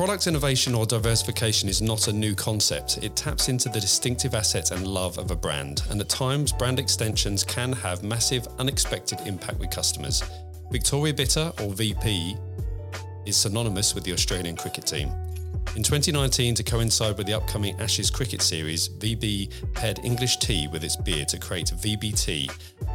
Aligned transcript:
Product 0.00 0.26
innovation 0.28 0.74
or 0.74 0.86
diversification 0.86 1.68
is 1.68 1.82
not 1.82 2.08
a 2.08 2.12
new 2.14 2.34
concept. 2.34 3.00
It 3.02 3.14
taps 3.16 3.50
into 3.50 3.68
the 3.68 3.78
distinctive 3.78 4.34
assets 4.34 4.70
and 4.70 4.86
love 4.86 5.18
of 5.18 5.30
a 5.30 5.36
brand, 5.36 5.82
and 5.90 6.00
at 6.00 6.08
times, 6.08 6.52
brand 6.52 6.78
extensions 6.78 7.44
can 7.44 7.70
have 7.74 8.02
massive, 8.02 8.48
unexpected 8.58 9.18
impact 9.26 9.58
with 9.58 9.68
customers. 9.68 10.22
Victoria 10.70 11.12
Bitter, 11.12 11.52
or 11.58 11.72
VB, 11.74 12.38
is 13.26 13.36
synonymous 13.36 13.94
with 13.94 14.04
the 14.04 14.14
Australian 14.14 14.56
cricket 14.56 14.86
team. 14.86 15.12
In 15.76 15.84
2019, 15.84 16.56
to 16.56 16.64
coincide 16.64 17.16
with 17.16 17.28
the 17.28 17.34
upcoming 17.34 17.80
Ashes 17.80 18.10
cricket 18.10 18.42
series, 18.42 18.88
VB 18.88 19.72
paired 19.72 20.00
English 20.02 20.38
tea 20.38 20.66
with 20.66 20.82
its 20.82 20.96
beer 20.96 21.24
to 21.26 21.38
create 21.38 21.66
VBT, 21.66 22.50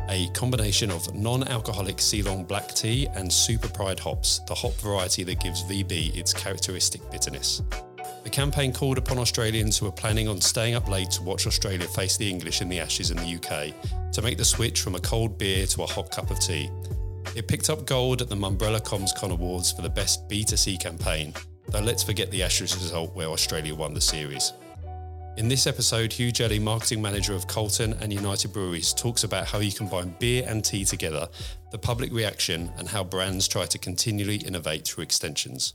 a 0.09 0.27
combination 0.33 0.91
of 0.91 1.15
non 1.15 1.47
alcoholic 1.47 2.01
Ceylon 2.01 2.43
black 2.43 2.67
tea 2.75 3.07
and 3.15 3.31
Super 3.31 3.69
Pride 3.69 3.97
hops, 3.97 4.39
the 4.49 4.53
hop 4.53 4.73
variety 4.81 5.23
that 5.23 5.39
gives 5.39 5.63
VB 5.63 6.17
its 6.17 6.33
characteristic 6.33 6.99
bitterness. 7.09 7.61
The 8.25 8.29
campaign 8.29 8.73
called 8.73 8.97
upon 8.97 9.19
Australians 9.19 9.77
who 9.77 9.87
are 9.87 9.93
planning 9.93 10.27
on 10.27 10.41
staying 10.41 10.75
up 10.75 10.89
late 10.89 11.11
to 11.11 11.23
watch 11.23 11.47
Australia 11.47 11.87
face 11.87 12.17
the 12.17 12.29
English 12.29 12.61
in 12.61 12.67
the 12.67 12.81
Ashes 12.81 13.09
in 13.09 13.15
the 13.17 13.35
UK 13.35 14.11
to 14.11 14.21
make 14.21 14.37
the 14.37 14.43
switch 14.43 14.81
from 14.81 14.95
a 14.95 14.99
cold 14.99 15.37
beer 15.37 15.65
to 15.67 15.83
a 15.83 15.87
hot 15.87 16.11
cup 16.11 16.29
of 16.29 16.41
tea. 16.41 16.69
It 17.37 17.47
picked 17.47 17.69
up 17.69 17.85
gold 17.85 18.21
at 18.21 18.27
the 18.27 18.35
Mumbrella 18.35 18.81
CommsCon 18.81 19.31
Awards 19.31 19.71
for 19.71 19.81
the 19.81 19.89
best 19.89 20.27
B2C 20.27 20.77
campaign 20.77 21.33
Though 21.67 21.79
let's 21.79 22.03
forget 22.03 22.31
the 22.31 22.43
Ashes 22.43 22.75
result 22.75 23.15
where 23.15 23.27
Australia 23.27 23.75
won 23.75 23.93
the 23.93 24.01
series. 24.01 24.53
In 25.37 25.49
this 25.49 25.67
episode, 25.67 26.13
Hugh 26.13 26.31
Jelly, 26.31 26.59
marketing 26.59 27.01
manager 27.01 27.33
of 27.33 27.45
Carlton 27.45 27.93
and 27.99 28.13
United 28.13 28.53
Breweries, 28.53 28.93
talks 28.93 29.25
about 29.25 29.47
how 29.47 29.59
you 29.59 29.73
combine 29.73 30.15
beer 30.17 30.45
and 30.47 30.63
tea 30.63 30.85
together, 30.85 31.27
the 31.71 31.77
public 31.77 32.13
reaction, 32.13 32.71
and 32.77 32.87
how 32.87 33.03
brands 33.03 33.45
try 33.45 33.65
to 33.65 33.77
continually 33.77 34.37
innovate 34.37 34.87
through 34.87 35.03
extensions. 35.03 35.73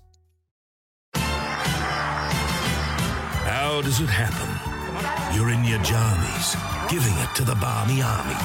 How 3.44 3.82
does 3.82 4.00
it 4.00 4.08
happen? 4.08 4.48
You're 5.36 5.50
in 5.50 5.62
your 5.64 5.80
jammies, 5.80 6.56
giving 6.88 7.12
it 7.18 7.34
to 7.34 7.44
the 7.44 7.56
barmy 7.56 8.00
army. 8.00 8.40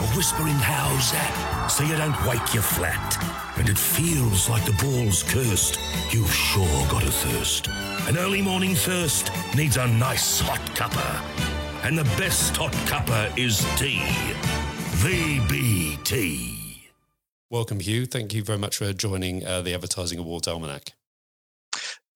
Or 0.00 0.08
whispering, 0.16 0.54
how's 0.54 1.12
that? 1.12 1.68
So 1.70 1.84
you 1.84 1.96
don't 1.96 2.26
wake 2.26 2.52
your 2.52 2.64
flat 2.64 3.43
and 3.56 3.68
it 3.68 3.78
feels 3.78 4.48
like 4.48 4.64
the 4.64 4.72
ball's 4.82 5.22
cursed, 5.22 5.78
you've 6.10 6.32
sure 6.32 6.86
got 6.88 7.02
a 7.02 7.10
thirst. 7.10 7.68
An 8.08 8.18
early 8.18 8.42
morning 8.42 8.74
thirst 8.74 9.30
needs 9.54 9.76
a 9.76 9.86
nice 9.86 10.40
hot 10.40 10.60
cuppa. 10.74 11.22
And 11.84 11.96
the 11.98 12.04
best 12.18 12.56
hot 12.56 12.72
cuppa 12.88 13.36
is 13.38 13.58
tea. 13.78 14.02
VBT. 15.02 16.64
Welcome, 17.50 17.80
Hugh. 17.80 18.06
Thank 18.06 18.34
you 18.34 18.42
very 18.42 18.58
much 18.58 18.78
for 18.78 18.92
joining 18.92 19.46
uh, 19.46 19.62
the 19.62 19.74
Advertising 19.74 20.18
Awards 20.18 20.48
Almanac. 20.48 20.92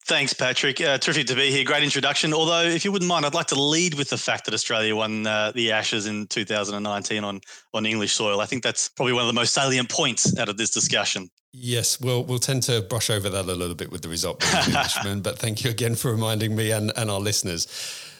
Thanks, 0.09 0.33
Patrick. 0.33 0.81
Uh, 0.81 0.97
terrific 0.97 1.27
to 1.27 1.35
be 1.35 1.51
here. 1.51 1.63
Great 1.63 1.83
introduction. 1.83 2.33
Although, 2.33 2.63
if 2.63 2.83
you 2.83 2.91
wouldn't 2.91 3.07
mind, 3.07 3.27
I'd 3.27 3.35
like 3.35 3.45
to 3.47 3.61
lead 3.61 3.93
with 3.93 4.09
the 4.09 4.17
fact 4.17 4.45
that 4.45 4.55
Australia 4.55 4.95
won 4.95 5.27
uh, 5.27 5.51
the 5.53 5.71
Ashes 5.71 6.07
in 6.07 6.25
2019 6.25 7.23
on 7.23 7.41
on 7.75 7.85
English 7.85 8.13
soil. 8.13 8.41
I 8.41 8.47
think 8.47 8.63
that's 8.63 8.89
probably 8.89 9.13
one 9.13 9.21
of 9.21 9.27
the 9.27 9.33
most 9.33 9.53
salient 9.53 9.87
points 9.87 10.35
out 10.39 10.49
of 10.49 10.57
this 10.57 10.71
discussion. 10.71 11.29
Yes, 11.53 12.01
we'll 12.01 12.23
we'll 12.23 12.39
tend 12.39 12.63
to 12.63 12.81
brush 12.81 13.11
over 13.11 13.29
that 13.29 13.45
a 13.45 13.53
little 13.53 13.75
bit 13.75 13.91
with 13.91 14.01
the 14.01 14.09
result 14.09 14.43
Englishman, 14.67 15.21
but 15.21 15.37
thank 15.37 15.63
you 15.63 15.69
again 15.69 15.93
for 15.93 16.11
reminding 16.11 16.55
me 16.55 16.71
and, 16.71 16.91
and 16.97 17.11
our 17.11 17.19
listeners. 17.19 17.67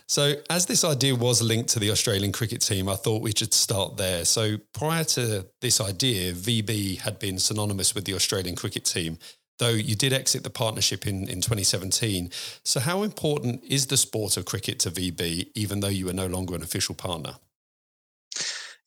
So, 0.06 0.36
as 0.48 0.68
this 0.68 0.84
idea 0.84 1.16
was 1.16 1.42
linked 1.42 1.70
to 1.70 1.80
the 1.80 1.90
Australian 1.90 2.32
cricket 2.32 2.62
team, 2.62 2.88
I 2.88 2.96
thought 2.96 3.24
we 3.24 3.32
should 3.36 3.54
start 3.54 3.98
there. 3.98 4.26
So, 4.26 4.58
prior 4.74 5.04
to 5.04 5.48
this 5.62 5.82
idea, 5.82 6.34
VB 6.34 7.00
had 7.00 7.18
been 7.18 7.40
synonymous 7.40 7.96
with 7.96 8.06
the 8.06 8.14
Australian 8.14 8.56
cricket 8.56 8.86
team 8.86 9.18
though 9.60 9.70
you 9.70 9.96
did 9.96 10.12
exit 10.12 10.44
the 10.44 10.50
partnership 10.50 11.06
in, 11.06 11.30
in 11.30 11.42
2017. 11.42 12.32
So, 12.64 12.80
how 12.80 13.04
important 13.04 13.64
is 13.64 13.88
the 13.88 13.98
sport 13.98 14.38
of 14.38 14.46
cricket 14.46 14.80
to 14.80 14.92
VB, 14.92 15.52
even 15.54 15.82
though 15.82 15.88
you 15.88 16.10
are 16.10 16.14
no 16.14 16.28
longer 16.28 16.56
an 16.56 16.64
official 16.64 16.96
partner? 16.96 17.36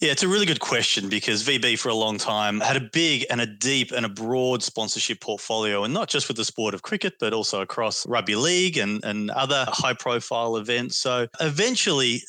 Yeah, 0.01 0.11
it's 0.11 0.25
a 0.25 0.29
really 0.29 0.47
good 0.47 0.59
question 0.59 1.09
because 1.09 1.45
VB 1.45 1.79
for 1.79 1.89
a 1.89 1.95
long 1.95 2.19
time 2.19 2.59
had 2.59 2.77
a 2.77 2.89
big 2.93 3.25
and 3.31 3.41
a 3.41 3.47
deep 3.47 3.93
and 3.93 4.05
a 4.05 4.09
broad 4.09 4.61
sponsorship 4.61 5.21
portfolio, 5.21 5.85
and 5.85 5.95
not 5.95 6.09
just 6.09 6.27
with 6.27 6.37
the 6.37 6.45
sport 6.45 6.75
of 6.75 6.83
cricket, 6.83 7.15
but 7.21 7.33
also 7.33 7.61
across 7.61 8.05
rugby 8.09 8.35
league 8.35 8.79
and, 8.79 9.05
and 9.05 9.31
other 9.31 9.65
high 9.69 9.95
profile 9.95 10.57
events. 10.57 10.99
So 10.99 11.29
eventually, 11.41 12.21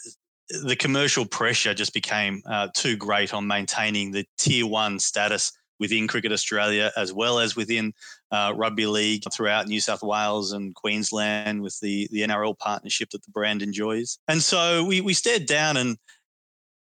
the 0.63 0.75
commercial 0.75 1.25
pressure 1.25 1.73
just 1.73 1.95
became 1.95 2.43
uh, 2.45 2.67
too 2.75 2.95
great 2.95 3.33
on 3.33 3.47
maintaining 3.47 4.11
the 4.11 4.25
tier 4.37 4.67
one 4.67 4.99
status 4.99 5.51
within 5.79 6.07
Cricket 6.07 6.31
Australia 6.31 6.91
as 6.95 7.11
well 7.11 7.39
as 7.39 7.55
within 7.55 7.93
uh, 8.33 8.51
rugby 8.55 8.87
league 8.87 9.23
throughout 9.31 9.67
New 9.67 9.79
South 9.79 10.01
Wales 10.01 10.53
and 10.53 10.73
Queensland 10.73 11.61
with 11.61 11.79
the 11.79 12.09
the 12.11 12.21
NRL 12.21 12.57
partnership 12.57 13.11
that 13.11 13.23
the 13.23 13.31
brand 13.31 13.61
enjoys. 13.61 14.17
And 14.27 14.41
so 14.41 14.83
we 14.83 15.01
we 15.01 15.13
stared 15.13 15.45
down 15.45 15.77
and 15.77 15.97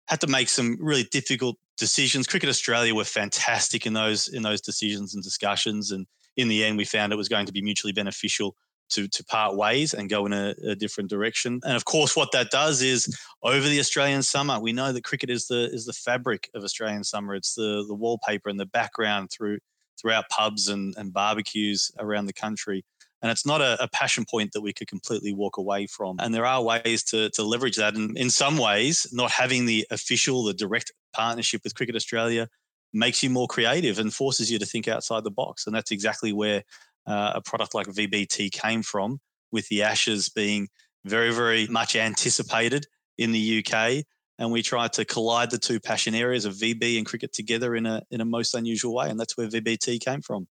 had 0.09 0.23
to 0.23 0.27
make 0.27 0.49
some 0.49 0.79
really 0.81 1.05
difficult 1.05 1.57
decisions. 1.77 2.27
Cricket 2.27 2.49
Australia 2.49 2.95
were 2.95 3.05
fantastic 3.05 3.85
in 3.85 3.93
those 3.93 4.29
in 4.29 4.43
those 4.43 4.63
decisions 4.63 5.15
and 5.15 5.23
discussions, 5.23 5.91
and 5.91 6.07
in 6.39 6.49
the 6.49 6.65
end, 6.65 6.79
we 6.79 6.85
found 6.87 7.13
it 7.13 7.17
was 7.17 7.29
going 7.29 7.47
to 7.47 7.53
be 7.53 7.63
mutually 7.63 7.93
beneficial 7.93 8.57
to 8.91 9.07
to 9.09 9.23
part 9.25 9.55
ways 9.55 9.93
and 9.93 10.09
go 10.09 10.25
in 10.25 10.33
a, 10.33 10.55
a, 10.67 10.75
different 10.75 11.11
direction. 11.11 11.61
And 11.65 11.75
of 11.77 11.85
course, 11.85 12.17
what 12.17 12.33
that 12.33 12.51
does 12.51 12.81
is 12.81 13.19
over 13.43 13.67
the 13.67 13.81
Australian 13.81 14.23
summer, 14.23 14.61
we 14.61 14.73
know 14.73 14.93
that 14.93 15.05
cricket 15.05 15.29
is 15.29 15.47
the 15.47 15.71
is 15.73 15.85
the 15.85 15.93
fabric 15.93 16.49
of 16.55 16.65
Australian 16.65 17.05
summer. 17.05 17.35
It's 17.35 17.55
the 17.55 17.85
the 17.87 17.95
wallpaper 17.95 18.49
and 18.49 18.59
the 18.59 18.67
background 18.67 19.31
through 19.31 19.59
throughout 20.01 20.29
pubs 20.29 20.69
and, 20.69 20.95
and 20.97 21.13
barbecues 21.13 21.91
around 21.99 22.27
the 22.27 22.33
country. 22.33 22.85
And 23.23 23.31
it's 23.31 23.47
not 23.47 23.63
a, 23.63 23.83
a, 23.83 23.89
passion 23.89 24.27
point 24.29 24.53
that 24.53 24.61
we 24.61 24.75
could 24.75 24.87
completely 24.87 25.33
walk 25.33 25.57
away 25.57 25.87
from. 25.87 26.17
And 26.19 26.35
there 26.35 26.45
are 26.45 26.63
ways 26.63 27.03
to, 27.05 27.31
to 27.31 27.43
leverage 27.43 27.77
that. 27.77 27.95
And 27.95 28.17
in 28.19 28.29
some 28.29 28.59
ways, 28.59 29.07
not 29.13 29.31
having 29.31 29.65
the 29.65 29.87
official, 29.91 30.45
the 30.45 30.53
direct 30.53 30.93
partnership 31.15 31.63
with 31.65 31.75
Cricket 31.75 31.97
Australia 31.97 32.49
makes 32.93 33.23
you 33.23 33.31
more 33.31 33.47
creative 33.47 33.99
and 33.99 34.13
forces 34.13 34.51
you 34.51 34.59
to 34.59 34.67
think 34.67 34.89
outside 34.89 35.25
the 35.25 35.31
box. 35.31 35.67
And 35.67 35.75
that's 35.75 35.91
exactly 35.91 36.35
where 36.35 36.65
uh, 37.07 37.33
a 37.37 37.41
product 37.41 37.75
like 37.75 37.87
VBT 37.87 38.53
came 38.53 38.83
from, 38.83 39.21
with 39.51 39.69
the 39.69 39.83
Ashes 39.83 40.29
being 40.29 40.69
very, 41.05 41.33
very 41.33 41.67
much 41.67 41.97
anticipated 41.97 42.87
in 43.19 43.33
the 43.33 43.65
UK. 43.65 44.05
And 44.39 44.51
we 44.51 44.63
tried 44.63 44.93
to 44.95 45.05
collide 45.05 45.51
the 45.51 45.59
two 45.59 45.79
passion 45.79 46.15
areas 46.15 46.45
of 46.45 46.55
VB 46.55 46.97
and 46.99 47.07
cricket 47.07 47.33
together 47.33 47.77
in 47.77 47.87
a 47.87 48.03
in 48.11 48.21
a 48.21 48.25
most 48.25 48.55
unusual 48.55 48.95
way, 48.95 49.09
and 49.09 49.19
that's 49.19 49.37
where 49.37 49.49
VBT 49.49 50.01
came 50.01 50.23
from. 50.23 50.49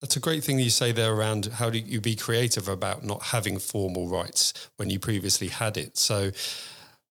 That's 0.00 0.16
a 0.16 0.20
great 0.20 0.44
thing 0.44 0.58
you 0.58 0.70
say 0.70 0.92
there 0.92 1.14
around 1.14 1.46
how 1.46 1.70
do 1.70 1.78
you 1.78 2.00
be 2.00 2.16
creative 2.16 2.68
about 2.68 3.04
not 3.04 3.22
having 3.22 3.58
formal 3.58 4.08
rights 4.08 4.52
when 4.76 4.90
you 4.90 4.98
previously 4.98 5.48
had 5.48 5.76
it. 5.76 5.96
So 5.96 6.32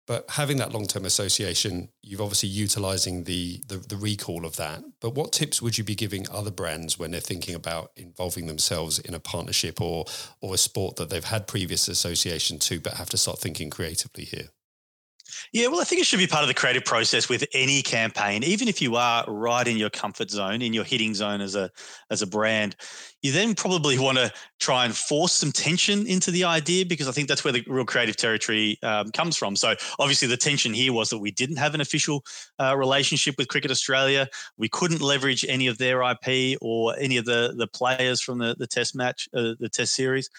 but 0.06 0.30
having 0.32 0.58
that 0.58 0.74
long 0.74 0.86
term 0.86 1.06
association, 1.06 1.90
you've 2.02 2.20
obviously 2.20 2.50
utilizing 2.50 3.24
the, 3.24 3.62
the, 3.70 3.78
the 3.78 3.96
recall 3.96 4.46
of 4.46 4.58
that. 4.58 4.84
But 5.00 5.16
what 5.16 5.32
tips 5.32 5.62
would 5.62 5.78
you 5.78 5.84
be 5.84 5.96
giving 5.96 6.28
other 6.30 6.52
brands 6.52 7.00
when 7.00 7.12
they're 7.12 7.22
thinking 7.22 7.56
about 7.56 7.92
involving 7.96 8.48
themselves 8.48 9.00
in 9.00 9.14
a 9.14 9.20
partnership 9.20 9.80
or 9.80 10.06
or 10.42 10.54
a 10.54 10.58
sport 10.58 10.98
that 10.98 11.10
they've 11.10 11.24
had 11.24 11.48
previous 11.48 11.88
association 11.88 12.60
to, 12.60 12.80
but 12.80 12.96
have 12.96 13.10
to 13.10 13.18
start 13.18 13.40
thinking 13.40 13.70
creatively 13.70 14.26
here? 14.26 14.50
Yeah, 15.52 15.68
well, 15.68 15.82
I 15.82 15.84
think 15.84 16.02
it 16.02 16.06
should 16.06 16.20
be 16.20 16.28
part 16.28 16.44
of 16.44 16.48
the 16.48 16.54
creative 16.54 16.86
process 16.86 17.30
with 17.30 17.46
any 17.54 17.82
campaign, 17.82 18.44
even 18.44 18.68
if 18.68 18.82
you 18.82 18.96
are 18.96 19.24
right 19.28 19.68
in 19.68 19.78
your 19.78 19.90
comfort 19.90 20.32
zone, 20.32 20.62
in 20.62 20.74
your 20.74 20.84
hitting 20.84 21.14
zone 21.14 21.42
as 21.42 21.56
a 21.56 21.70
as 22.10 22.22
a 22.22 22.28
brand. 22.28 22.76
You 23.22 23.32
then 23.32 23.56
probably 23.56 23.98
want 23.98 24.18
to 24.18 24.32
try 24.60 24.86
and 24.86 24.96
force 24.96 25.34
some 25.34 25.52
tension 25.52 26.06
into 26.08 26.32
the 26.32 26.44
idea 26.44 26.86
because 26.86 27.08
I 27.08 27.12
think 27.12 27.28
that's 27.28 27.44
where 27.44 27.54
the 27.54 27.64
real 27.68 27.86
creative 27.86 28.18
territory 28.18 28.78
um, 28.84 29.12
comes 29.12 29.38
from. 29.38 29.56
So 29.56 29.76
obviously, 30.00 30.28
the 30.28 30.38
tension 30.38 30.74
here 30.74 30.92
was 30.92 31.10
that 31.10 31.20
we 31.20 31.32
didn't 31.32 31.58
have 31.58 31.74
an 31.74 31.82
official 31.82 32.24
uh, 32.60 32.76
relationship 32.76 33.36
with 33.38 33.48
Cricket 33.48 33.72
Australia. 33.72 34.28
We 34.58 34.70
couldn't 34.70 35.02
leverage 35.02 35.46
any 35.48 35.68
of 35.68 35.78
their 35.78 36.02
IP 36.02 36.58
or 36.62 36.96
any 37.00 37.18
of 37.18 37.26
the 37.26 37.54
the 37.58 37.68
players 37.68 38.22
from 38.22 38.40
the 38.40 38.56
the 38.58 38.68
Test 38.68 38.96
match, 38.96 39.30
uh, 39.34 39.54
the 39.60 39.70
Test 39.70 39.94
series. 39.94 40.30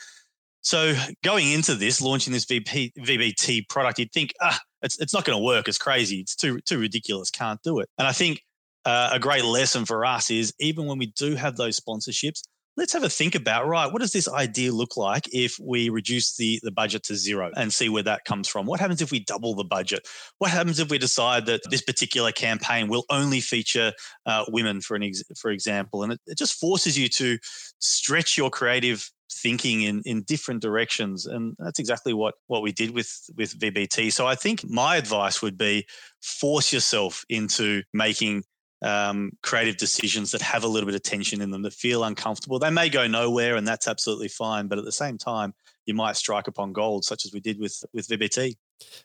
So 0.65 0.95
going 1.23 1.53
into 1.53 1.75
this, 1.75 2.01
launching 2.01 2.33
this 2.33 2.47
VB, 2.47 2.95
VBT 2.95 3.69
product, 3.69 3.99
you'd 3.99 4.13
think, 4.13 4.33
ah, 4.41 4.59
it's, 4.85 4.99
it's 5.01 5.15
not 5.15 5.25
going 5.25 5.37
to 5.39 5.43
work. 5.43 5.67
It's 5.67 5.79
crazy. 5.79 6.21
It's 6.21 6.37
too 6.37 6.61
too 6.61 6.79
ridiculous. 6.79 7.31
Can't 7.31 7.61
do 7.63 7.81
it. 7.81 7.89
And 7.99 8.07
I 8.07 8.13
think 8.13 8.43
uh, 8.85 9.11
a 9.13 9.19
great 9.19 9.45
lesson 9.45 9.85
for 9.85 10.05
us 10.05 10.31
is 10.31 10.53
even 10.61 10.87
when 10.87 10.99
we 10.99 11.07
do 11.07 11.35
have 11.35 11.57
those 11.57 11.81
sponsorships, 11.81 12.43
let's 12.77 12.93
have 12.93 13.05
a 13.05 13.09
think 13.09 13.35
about 13.35 13.67
right. 13.67 13.91
What 13.91 14.03
does 14.03 14.13
this 14.13 14.29
idea 14.29 14.73
look 14.73 14.97
like 14.97 15.29
if 15.33 15.57
we 15.61 15.89
reduce 15.89 16.37
the 16.37 16.61
the 16.63 16.71
budget 16.71 17.03
to 17.05 17.15
zero 17.15 17.51
and 17.57 17.73
see 17.73 17.89
where 17.89 18.03
that 18.03 18.25
comes 18.25 18.49
from? 18.49 18.67
What 18.67 18.81
happens 18.81 19.01
if 19.01 19.11
we 19.11 19.21
double 19.21 19.55
the 19.55 19.65
budget? 19.65 20.07
What 20.39 20.51
happens 20.51 20.79
if 20.79 20.91
we 20.91 20.99
decide 20.99 21.47
that 21.47 21.63
this 21.71 21.83
particular 21.83 22.33
campaign 22.33 22.89
will 22.89 23.05
only 23.11 23.41
feature 23.41 23.93
uh, 24.27 24.45
women, 24.49 24.81
for 24.81 24.97
an 24.97 25.03
ex- 25.03 25.23
for 25.41 25.51
example? 25.51 26.03
And 26.03 26.13
it, 26.13 26.21
it 26.27 26.39
just 26.39 26.61
forces 26.61 26.99
you 26.99 27.09
to 27.11 27.39
stretch 27.79 28.37
your 28.37 28.51
creative 28.51 29.09
thinking 29.43 29.83
in 29.83 30.03
in 30.05 30.23
different 30.23 30.63
directions 30.63 31.27
and 31.27 31.55
that's 31.59 31.79
exactly 31.79 32.13
what 32.13 32.35
what 32.47 32.63
we 32.63 32.73
did 32.73 32.91
with 32.95 33.31
with 33.37 33.59
VBT 33.59 34.13
so 34.13 34.27
i 34.27 34.35
think 34.35 34.69
my 34.69 34.97
advice 34.97 35.43
would 35.43 35.59
be 35.59 35.87
force 36.21 36.73
yourself 36.73 37.25
into 37.29 37.83
making 37.93 38.43
um, 38.83 39.33
creative 39.43 39.79
decisions 39.79 40.31
that 40.33 40.43
have 40.43 40.63
a 40.63 40.69
little 40.69 40.87
bit 40.87 40.95
of 40.95 41.03
tension 41.03 41.41
in 41.41 41.51
them 41.51 41.63
that 41.63 41.73
feel 41.73 42.05
uncomfortable. 42.05 42.59
They 42.59 42.71
may 42.71 42.91
go 42.91 43.07
nowhere, 43.07 43.57
and 43.57 43.67
that's 43.67 43.89
absolutely 43.89 44.29
fine. 44.29 44.69
But 44.69 44.79
at 44.79 44.85
the 44.85 44.93
same 44.93 45.17
time, 45.17 45.55
you 45.87 45.95
might 45.95 46.17
strike 46.17 46.49
upon 46.49 46.75
gold, 46.75 47.05
such 47.05 47.25
as 47.25 47.33
we 47.33 47.41
did 47.41 47.59
with 47.59 47.83
with 47.95 48.07
VBT. 48.09 48.57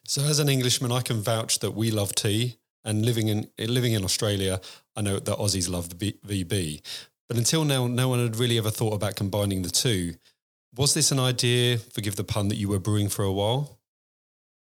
So, 0.05 0.23
as 0.23 0.39
an 0.39 0.49
Englishman, 0.49 0.91
I 0.91 1.01
can 1.01 1.21
vouch 1.21 1.59
that 1.59 1.71
we 1.71 1.91
love 1.91 2.13
tea, 2.13 2.57
and 2.83 3.05
living 3.05 3.29
in 3.29 3.47
living 3.57 3.93
in 3.93 4.03
Australia, 4.03 4.59
I 4.95 5.01
know 5.01 5.19
that 5.19 5.37
Aussies 5.37 5.69
love 5.69 5.89
VB. 5.89 6.81
But 7.29 7.37
until 7.37 7.63
now, 7.63 7.85
no 7.85 8.09
one 8.09 8.19
had 8.19 8.35
really 8.37 8.57
ever 8.57 8.71
thought 8.71 8.95
about 8.95 9.15
combining 9.15 9.61
the 9.61 9.69
two. 9.69 10.15
Was 10.75 10.95
this 10.95 11.11
an 11.11 11.19
idea, 11.19 11.77
forgive 11.77 12.15
the 12.15 12.23
pun, 12.23 12.47
that 12.47 12.57
you 12.57 12.67
were 12.67 12.79
brewing 12.79 13.07
for 13.07 13.23
a 13.23 13.31
while? 13.31 13.79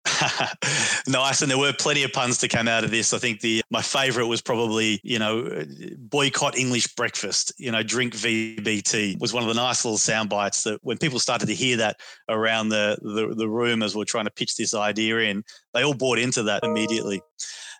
nice, 1.06 1.43
and 1.43 1.50
there 1.50 1.58
were 1.58 1.72
plenty 1.72 2.02
of 2.02 2.12
puns 2.12 2.38
to 2.38 2.49
come 2.49 2.69
out 2.69 2.84
of 2.84 2.90
this. 2.90 3.12
I 3.12 3.19
think 3.19 3.40
the 3.40 3.62
my 3.70 3.81
favourite 3.81 4.26
was 4.26 4.43
probably 4.43 5.00
you 5.02 5.19
know 5.19 5.64
boycott 5.99 6.58
English 6.58 6.94
breakfast. 6.94 7.52
You 7.58 7.72
know, 7.72 7.82
drink 7.82 8.14
VBT 8.14 9.19
was 9.19 9.32
one 9.32 9.43
of 9.43 9.49
the 9.49 9.55
nice 9.55 9.84
little 9.84 9.99
sound 9.99 10.28
bites 10.28 10.62
that 10.64 10.78
when 10.82 10.99
people 10.99 11.19
started 11.19 11.46
to 11.46 11.55
hear 11.55 11.78
that 11.78 12.00
around 12.28 12.69
the 12.69 12.99
the, 13.00 13.34
the 13.34 13.49
room 13.49 13.82
as 13.82 13.94
we 13.94 14.00
we're 14.00 14.05
trying 14.05 14.26
to 14.26 14.31
pitch 14.31 14.56
this 14.56 14.75
idea 14.75 15.19
in, 15.19 15.43
they 15.72 15.84
all 15.84 15.94
bought 15.94 16.19
into 16.19 16.43
that 16.44 16.64
immediately. 16.64 17.22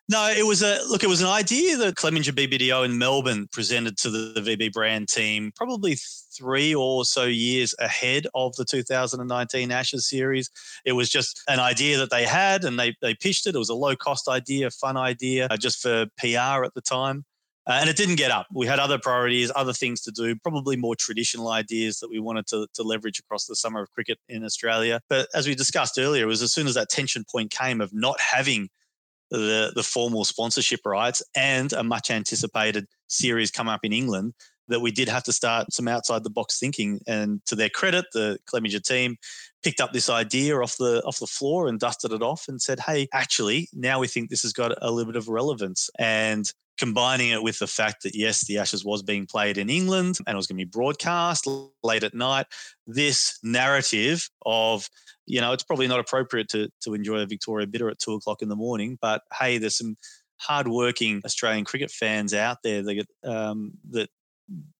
No, 0.06 0.29
it 0.29 0.45
was 0.45 0.62
a 0.62 0.81
look. 0.87 1.03
It 1.03 1.09
was 1.09 1.23
an 1.23 1.29
idea 1.29 1.79
that 1.79 1.95
Clemenger 1.95 2.33
BBDO 2.33 2.85
in 2.85 2.99
Melbourne 2.99 3.49
presented 3.51 3.97
to 3.99 4.11
the, 4.11 4.39
the 4.39 4.56
VB 4.56 4.71
brand 4.71 5.09
team, 5.09 5.51
probably 5.56 5.97
three 6.37 6.75
or 6.75 7.06
so 7.06 7.25
years 7.25 7.75
ahead 7.79 8.27
of 8.35 8.55
the 8.56 8.67
2019 8.67 9.71
Ashes 9.71 10.06
series. 10.06 10.51
It 10.85 10.93
was 10.93 11.09
just 11.09 11.43
an 11.49 11.59
idea 11.59 11.97
that 11.97 12.11
they 12.11 12.25
had, 12.25 12.65
and 12.65 12.79
they 12.79 12.95
they 13.01 13.15
pitched 13.15 13.47
it. 13.47 13.55
It 13.55 13.59
was 13.59 13.71
a 13.71 13.75
low 13.75 13.97
cost 13.97 14.29
idea, 14.29 14.71
fun 14.71 14.99
idea, 14.99 15.49
uh, 15.51 15.56
just 15.56 15.81
for 15.81 16.05
PR 16.19 16.65
at 16.65 16.75
the 16.75 16.83
time. 16.83 17.25
Uh, 17.67 17.79
and 17.81 17.89
it 17.89 17.97
didn't 17.97 18.17
get 18.17 18.31
up. 18.31 18.47
We 18.53 18.67
had 18.67 18.79
other 18.79 18.99
priorities, 18.99 19.51
other 19.56 19.73
things 19.73 20.03
to 20.03 20.11
do, 20.11 20.37
probably 20.37 20.77
more 20.77 20.95
traditional 20.95 21.49
ideas 21.49 21.99
that 22.01 22.11
we 22.11 22.19
wanted 22.19 22.47
to, 22.49 22.67
to 22.75 22.83
leverage 22.83 23.19
across 23.19 23.47
the 23.47 23.56
summer 23.56 23.81
of 23.81 23.91
cricket 23.91 24.19
in 24.29 24.45
Australia. 24.45 25.01
But 25.09 25.29
as 25.33 25.47
we 25.47 25.55
discussed 25.55 25.99
earlier, 25.99 26.25
it 26.25 26.27
was 26.27 26.43
as 26.43 26.53
soon 26.53 26.67
as 26.67 26.75
that 26.75 26.91
tension 26.91 27.25
point 27.25 27.51
came 27.51 27.81
of 27.81 27.95
not 27.95 28.21
having 28.21 28.69
the, 29.38 29.72
the 29.75 29.82
formal 29.82 30.25
sponsorship 30.25 30.81
rights 30.84 31.22
and 31.36 31.72
a 31.72 31.82
much 31.82 32.10
anticipated 32.10 32.86
series 33.08 33.50
come 33.50 33.69
up 33.69 33.81
in 33.84 33.92
England 33.92 34.34
that 34.69 34.81
we 34.81 34.90
did 34.90 35.08
have 35.08 35.25
to 35.25 35.32
start 35.32 35.72
some 35.72 35.88
outside 35.88 36.25
the 36.25 36.31
box 36.31 36.58
thinking. 36.58 37.00
And 37.06 37.44
to 37.46 37.54
their 37.54 37.69
credit, 37.69 38.06
the 38.12 38.38
Clemenger 38.46 38.81
team 38.81 39.16
picked 39.62 39.81
up 39.81 39.92
this 39.92 40.08
idea 40.08 40.58
off 40.58 40.76
the 40.78 41.02
off 41.04 41.19
the 41.19 41.26
floor 41.26 41.69
and 41.69 41.78
dusted 41.78 42.12
it 42.12 42.22
off 42.22 42.48
and 42.48 42.60
said, 42.60 42.81
"Hey, 42.81 43.08
actually, 43.12 43.69
now 43.72 43.98
we 43.98 44.08
think 44.08 44.31
this 44.31 44.42
has 44.42 44.52
got 44.52 44.72
a 44.81 44.90
little 44.90 45.12
bit 45.12 45.19
of 45.19 45.28
relevance." 45.28 45.90
And 45.98 46.50
combining 46.79 47.31
it 47.31 47.43
with 47.43 47.59
the 47.59 47.67
fact 47.67 48.03
that 48.03 48.15
yes, 48.15 48.47
the 48.47 48.59
Ashes 48.59 48.85
was 48.85 49.03
being 49.03 49.26
played 49.26 49.59
in 49.59 49.71
England 49.71 50.19
and 50.26 50.35
it 50.35 50.37
was 50.37 50.47
going 50.47 50.59
to 50.59 50.65
be 50.65 50.71
broadcast 50.71 51.47
late 51.82 52.05
at 52.05 52.15
night, 52.15 52.47
this 52.87 53.38
narrative 53.43 54.29
of 54.44 54.88
you 55.26 55.41
know, 55.41 55.53
it's 55.53 55.62
probably 55.62 55.87
not 55.87 56.00
appropriate 56.00 56.49
to 56.50 56.69
to 56.82 56.94
enjoy 56.94 57.19
a 57.19 57.26
Victoria 57.26 57.67
bitter 57.67 57.88
at 57.88 57.99
two 57.99 58.12
o'clock 58.12 58.43
in 58.43 58.49
the 58.49 58.56
morning. 58.56 58.99
But 59.00 59.23
hey, 59.38 59.59
there's 59.59 59.79
some 59.79 59.97
hardworking 60.37 61.23
Australian 61.25 61.65
cricket 61.65 61.91
fans 61.91 62.35
out 62.35 62.59
there 62.62 62.82
that 62.82 63.06
um, 63.25 63.73
that 63.91 64.11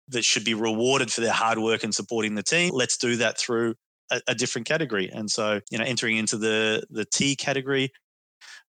that 0.09 0.25
should 0.25 0.45
be 0.45 0.55
rewarded 0.55 1.11
for 1.11 1.23
their 1.23 1.33
hard 1.33 1.59
work 1.59 1.83
and 1.83 1.95
supporting 1.95 2.35
the 2.35 2.43
team. 2.43 2.73
Let's 2.75 2.99
do 2.99 3.17
that 3.17 3.39
through 3.39 3.75
a, 4.11 4.21
a 4.29 4.35
different 4.35 4.67
category. 4.67 5.09
And 5.11 5.31
so, 5.31 5.61
you 5.71 5.79
know, 5.79 5.85
entering 5.85 6.17
into 6.17 6.37
the 6.37 6.85
the 6.91 7.05
tea 7.05 7.37
category 7.37 7.91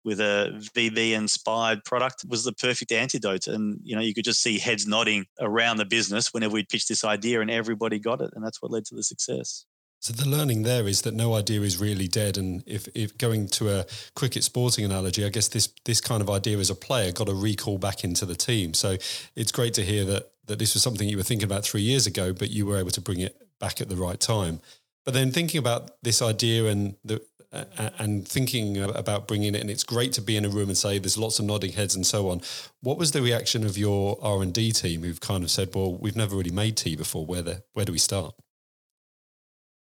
with 0.04 0.20
a 0.20 0.60
VB 0.76 1.14
inspired 1.14 1.84
product 1.86 2.26
was 2.28 2.44
the 2.44 2.54
perfect 2.54 2.92
antidote. 2.92 3.48
And, 3.48 3.80
you 3.84 3.96
know, 3.96 4.02
you 4.02 4.14
could 4.14 4.26
just 4.26 4.42
see 4.42 4.60
heads 4.60 4.86
nodding 4.86 5.26
around 5.40 5.78
the 5.78 5.86
business 5.86 6.34
whenever 6.34 6.56
we'd 6.56 6.70
pitched 6.70 6.90
this 6.90 7.06
idea 7.06 7.42
and 7.42 7.50
everybody 7.50 8.00
got 8.00 8.22
it. 8.22 8.32
And 8.34 8.44
that's 8.44 8.62
what 8.62 8.72
led 8.72 8.86
to 8.86 8.96
the 8.96 9.04
success. 9.04 9.66
So 10.04 10.12
the 10.12 10.28
learning 10.28 10.64
there 10.64 10.86
is 10.86 11.04
that 11.04 11.14
no 11.14 11.34
idea 11.34 11.62
is 11.62 11.78
really 11.78 12.10
dead, 12.10 12.38
and 12.38 12.62
if, 12.66 12.90
if 12.94 13.18
going 13.18 13.48
to 13.48 13.70
a 13.70 13.86
cricket 14.18 14.44
sporting 14.44 14.84
analogy, 14.84 15.24
I 15.24 15.30
guess 15.30 15.48
this 15.48 15.70
this 15.86 16.02
kind 16.02 16.22
of 16.22 16.30
idea 16.30 16.58
as 16.58 16.70
a 16.70 16.76
player 16.76 17.14
got 17.14 17.30
a 17.30 17.34
recall 17.34 17.78
back 17.78 18.04
into 18.04 18.26
the 18.26 18.36
team. 18.36 18.74
So 18.74 18.98
it's 19.34 19.54
great 19.54 19.74
to 19.76 19.82
hear 19.82 20.04
that 20.04 20.30
that 20.48 20.60
this 20.60 20.74
was 20.74 20.84
something 20.84 21.08
you 21.08 21.16
were 21.16 21.24
thinking 21.24 21.46
about 21.46 21.64
three 21.64 21.84
years 21.84 22.06
ago, 22.06 22.34
but 22.34 22.50
you 22.50 22.66
were 22.66 22.78
able 22.78 22.92
to 22.92 23.00
bring 23.00 23.22
it 23.22 23.38
back 23.60 23.80
at 23.80 23.88
the 23.88 23.96
right 23.96 24.20
time. 24.20 24.60
But 25.06 25.14
then 25.14 25.32
thinking 25.32 25.60
about 25.60 25.92
this 26.02 26.22
idea 26.22 26.66
and 26.66 26.96
the 27.06 27.22
and 27.54 28.28
thinking 28.28 28.78
about 28.78 29.28
bringing 29.28 29.56
it, 29.56 29.62
and 29.62 29.70
it's 29.70 29.84
great 29.84 30.12
to 30.14 30.22
be 30.22 30.36
in 30.36 30.46
a 30.46 30.50
room 30.50 30.70
and 30.70 30.78
say 30.78 30.98
there's 30.98 31.18
lots 31.18 31.40
of 31.40 31.46
nodding 31.46 31.74
heads 31.74 31.96
and 31.96 32.06
so 32.06 32.30
on. 32.30 32.42
What 32.82 32.98
was 32.98 33.12
the 33.12 33.22
reaction 33.22 33.66
of 33.66 33.78
your 33.78 34.18
R 34.22 34.42
and 34.42 34.54
D 34.54 34.72
team, 34.72 35.04
who've 35.04 35.22
kind 35.22 35.44
of 35.44 35.52
said, 35.52 35.74
"Well, 35.74 35.94
we've 35.94 36.16
never 36.16 36.36
really 36.36 36.52
made 36.52 36.78
tea 36.78 36.96
before. 36.96 37.26
Where 37.26 37.42
the 37.42 37.64
where 37.74 37.86
do 37.86 37.92
we 37.92 38.00
start?" 38.00 38.34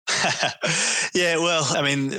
yeah, 1.13 1.37
well, 1.37 1.65
I 1.69 1.81
mean, 1.81 2.09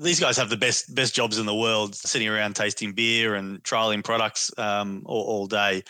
these 0.00 0.18
guys 0.18 0.36
have 0.36 0.50
the 0.50 0.56
best 0.56 0.94
best 0.94 1.14
jobs 1.14 1.38
in 1.38 1.46
the 1.46 1.54
world, 1.54 1.94
sitting 1.94 2.28
around 2.28 2.56
tasting 2.56 2.92
beer 2.92 3.36
and 3.36 3.62
trialing 3.62 4.02
products 4.02 4.50
um, 4.58 5.02
all, 5.06 5.22
all, 5.22 5.46
day. 5.46 5.84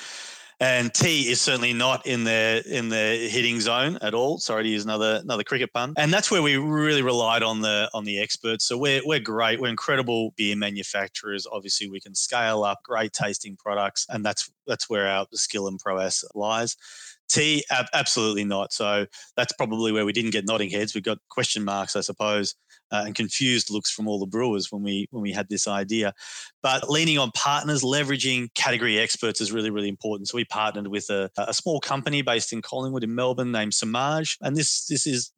And 0.59 0.93
tea 0.95 1.29
is 1.31 1.41
certainly 1.41 1.75
not 1.75 2.07
in 2.07 2.25
their 2.25 2.63
in 2.65 2.89
their 2.89 3.29
hitting 3.29 3.61
zone 3.61 3.99
at 4.01 4.15
all. 4.15 4.39
Sorry 4.39 4.63
to 4.63 4.69
use 4.69 4.85
another 4.85 5.21
another 5.23 5.45
cricket 5.45 5.71
pun. 5.73 5.93
And 5.99 6.11
that's 6.11 6.31
where 6.31 6.41
we 6.41 6.57
really 6.57 7.03
relied 7.03 7.43
on 7.43 7.61
the 7.61 7.91
on 7.93 8.05
the 8.05 8.19
experts. 8.19 8.67
So 8.67 8.79
we're 8.79 9.03
we're 9.05 9.21
great. 9.21 9.61
We're 9.61 9.69
incredible 9.69 10.33
beer 10.37 10.57
manufacturers. 10.57 11.47
Obviously, 11.51 11.91
we 11.91 12.01
can 12.01 12.15
scale 12.15 12.65
up 12.65 12.83
great 12.83 13.13
tasting 13.13 13.57
products, 13.57 14.07
and 14.09 14.25
that's 14.25 14.51
that's 14.67 14.89
where 14.89 15.07
our 15.07 15.27
skill 15.33 15.69
and 15.69 15.79
prowess 15.79 16.25
lies. 16.35 16.77
Tea, 17.29 17.65
ab- 17.71 17.87
absolutely 17.93 18.45
not. 18.45 18.73
So 18.73 19.07
that's 19.37 19.53
probably 19.53 19.93
where 19.93 20.07
we 20.07 20.13
didn't 20.13 20.31
get 20.31 20.47
nodding 20.47 20.71
heads. 20.71 20.95
We 20.95 21.01
got 21.01 21.19
question 21.29 21.65
marks, 21.65 21.97
I 21.97 22.01
suppose, 22.01 22.55
uh, 22.93 23.03
and 23.07 23.15
confused 23.15 23.71
looks 23.71 23.91
from 23.91 24.07
all 24.07 24.19
the 24.21 24.27
brewers 24.27 24.71
when 24.71 24.83
we 24.83 25.09
when 25.11 25.23
we 25.23 25.33
had 25.33 25.49
this 25.49 25.67
idea. 25.67 26.15
But 26.63 26.89
leaning 26.89 27.19
on 27.19 27.33
partners, 27.33 27.83
leveraging 27.83 28.55
category 28.55 28.99
experts 28.99 29.41
is 29.41 29.51
really 29.51 29.71
really 29.71 29.89
important. 29.89 30.29
So 30.29 30.37
we 30.37 30.45
partnered 30.45 30.87
with 30.87 31.11
a, 31.11 31.31
a 31.37 31.53
small 31.55 31.81
company 31.81 32.23
based 32.23 32.53
in 32.53 32.63
Collingwood 32.63 33.05
in 33.05 33.15
Melbourne 33.15 33.51
named 33.51 33.75
Samaj, 33.75 34.37
and 34.41 34.57
this 34.57 34.87
this 34.87 35.07
is 35.07 35.33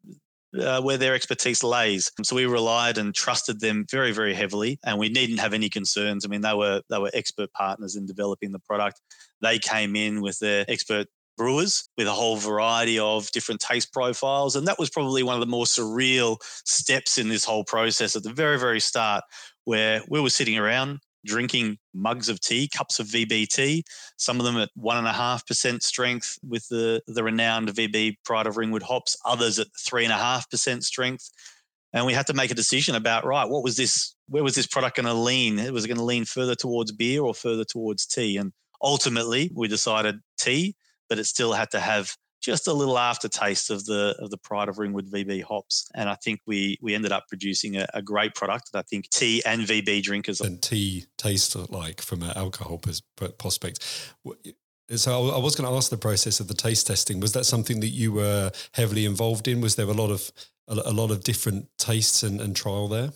uh, 0.58 0.80
where 0.80 0.96
their 0.96 1.14
expertise 1.14 1.62
lays. 1.62 2.10
So 2.22 2.36
we 2.36 2.46
relied 2.46 2.98
and 2.98 3.14
trusted 3.14 3.60
them 3.60 3.86
very, 3.90 4.12
very 4.12 4.34
heavily, 4.34 4.78
and 4.84 4.98
we 4.98 5.08
needn't 5.08 5.40
have 5.40 5.54
any 5.54 5.68
concerns. 5.68 6.24
I 6.24 6.28
mean, 6.28 6.40
they 6.40 6.54
were 6.54 6.82
they 6.90 6.98
were 6.98 7.10
expert 7.14 7.52
partners 7.52 7.96
in 7.96 8.06
developing 8.06 8.52
the 8.52 8.58
product. 8.58 9.00
They 9.40 9.58
came 9.58 9.96
in 9.96 10.20
with 10.20 10.38
their 10.38 10.64
expert 10.68 11.06
brewers 11.38 11.88
with 11.96 12.06
a 12.06 12.12
whole 12.12 12.36
variety 12.36 12.98
of 12.98 13.30
different 13.30 13.60
taste 13.60 13.92
profiles. 13.92 14.56
And 14.56 14.66
that 14.68 14.78
was 14.78 14.90
probably 14.90 15.22
one 15.22 15.34
of 15.34 15.40
the 15.40 15.46
more 15.46 15.64
surreal 15.64 16.36
steps 16.42 17.16
in 17.16 17.30
this 17.30 17.44
whole 17.44 17.64
process 17.64 18.14
at 18.14 18.24
the 18.24 18.32
very, 18.32 18.58
very 18.58 18.80
start, 18.80 19.24
where 19.64 20.02
we 20.10 20.20
were 20.20 20.28
sitting 20.28 20.58
around 20.58 20.98
drinking 21.24 21.78
mugs 21.94 22.28
of 22.28 22.40
tea, 22.40 22.68
cups 22.68 22.98
of 23.00 23.06
VBT, 23.06 23.82
some 24.16 24.38
of 24.38 24.46
them 24.46 24.56
at 24.56 24.70
one 24.74 24.96
and 24.96 25.06
a 25.06 25.12
half 25.12 25.46
percent 25.46 25.82
strength 25.82 26.38
with 26.46 26.66
the, 26.68 27.00
the 27.06 27.22
renowned 27.22 27.68
VB 27.68 28.16
Pride 28.24 28.46
of 28.46 28.56
Ringwood 28.56 28.82
hops, 28.82 29.16
others 29.24 29.58
at 29.58 29.68
three 29.78 30.04
and 30.04 30.12
a 30.12 30.16
half 30.16 30.50
percent 30.50 30.84
strength. 30.84 31.30
And 31.92 32.04
we 32.04 32.12
had 32.12 32.26
to 32.26 32.34
make 32.34 32.50
a 32.50 32.54
decision 32.54 32.94
about 32.94 33.24
right, 33.24 33.48
what 33.48 33.62
was 33.62 33.76
this? 33.76 34.14
Where 34.28 34.44
was 34.44 34.54
this 34.54 34.66
product 34.66 34.96
going 34.96 35.06
to 35.06 35.14
lean? 35.14 35.56
Was 35.72 35.84
it 35.84 35.88
going 35.88 35.98
to 35.98 36.04
lean 36.04 36.26
further 36.26 36.54
towards 36.54 36.92
beer 36.92 37.22
or 37.22 37.32
further 37.32 37.64
towards 37.64 38.04
tea? 38.04 38.36
And 38.36 38.52
ultimately, 38.82 39.50
we 39.54 39.68
decided 39.68 40.20
tea 40.38 40.76
but 41.08 41.18
it 41.18 41.24
still 41.24 41.52
had 41.52 41.70
to 41.70 41.80
have 41.80 42.16
just 42.40 42.68
a 42.68 42.72
little 42.72 42.98
aftertaste 42.98 43.70
of 43.70 43.84
the 43.84 44.14
of 44.20 44.30
the 44.30 44.38
pride 44.38 44.68
of 44.68 44.78
Ringwood 44.78 45.10
VB 45.10 45.42
hops. 45.42 45.88
And 45.94 46.08
I 46.08 46.14
think 46.14 46.40
we 46.46 46.78
we 46.80 46.94
ended 46.94 47.12
up 47.12 47.26
producing 47.28 47.76
a, 47.76 47.86
a 47.94 48.02
great 48.02 48.34
product 48.34 48.72
that 48.72 48.78
I 48.78 48.82
think 48.82 49.10
tea 49.10 49.42
and 49.44 49.62
VB 49.62 50.02
drinkers 50.02 50.40
and 50.40 50.62
tea 50.62 51.06
taste 51.16 51.56
like 51.70 52.00
from 52.00 52.22
an 52.22 52.32
alcohol 52.36 52.80
prospect. 53.38 54.14
So 54.96 55.30
I 55.30 55.38
was 55.38 55.54
going 55.54 55.68
to 55.68 55.76
ask 55.76 55.90
the 55.90 55.98
process 55.98 56.40
of 56.40 56.48
the 56.48 56.54
taste 56.54 56.86
testing. 56.86 57.20
Was 57.20 57.32
that 57.32 57.44
something 57.44 57.80
that 57.80 57.88
you 57.88 58.12
were 58.12 58.50
heavily 58.72 59.04
involved 59.04 59.46
in? 59.46 59.60
Was 59.60 59.76
there 59.76 59.86
a 59.86 59.92
lot 59.92 60.10
of 60.10 60.32
a, 60.66 60.92
lot 60.92 61.10
of 61.10 61.24
different 61.24 61.68
tastes 61.78 62.22
and, 62.22 62.40
and 62.40 62.54
trial 62.54 62.88
there? 62.88 63.10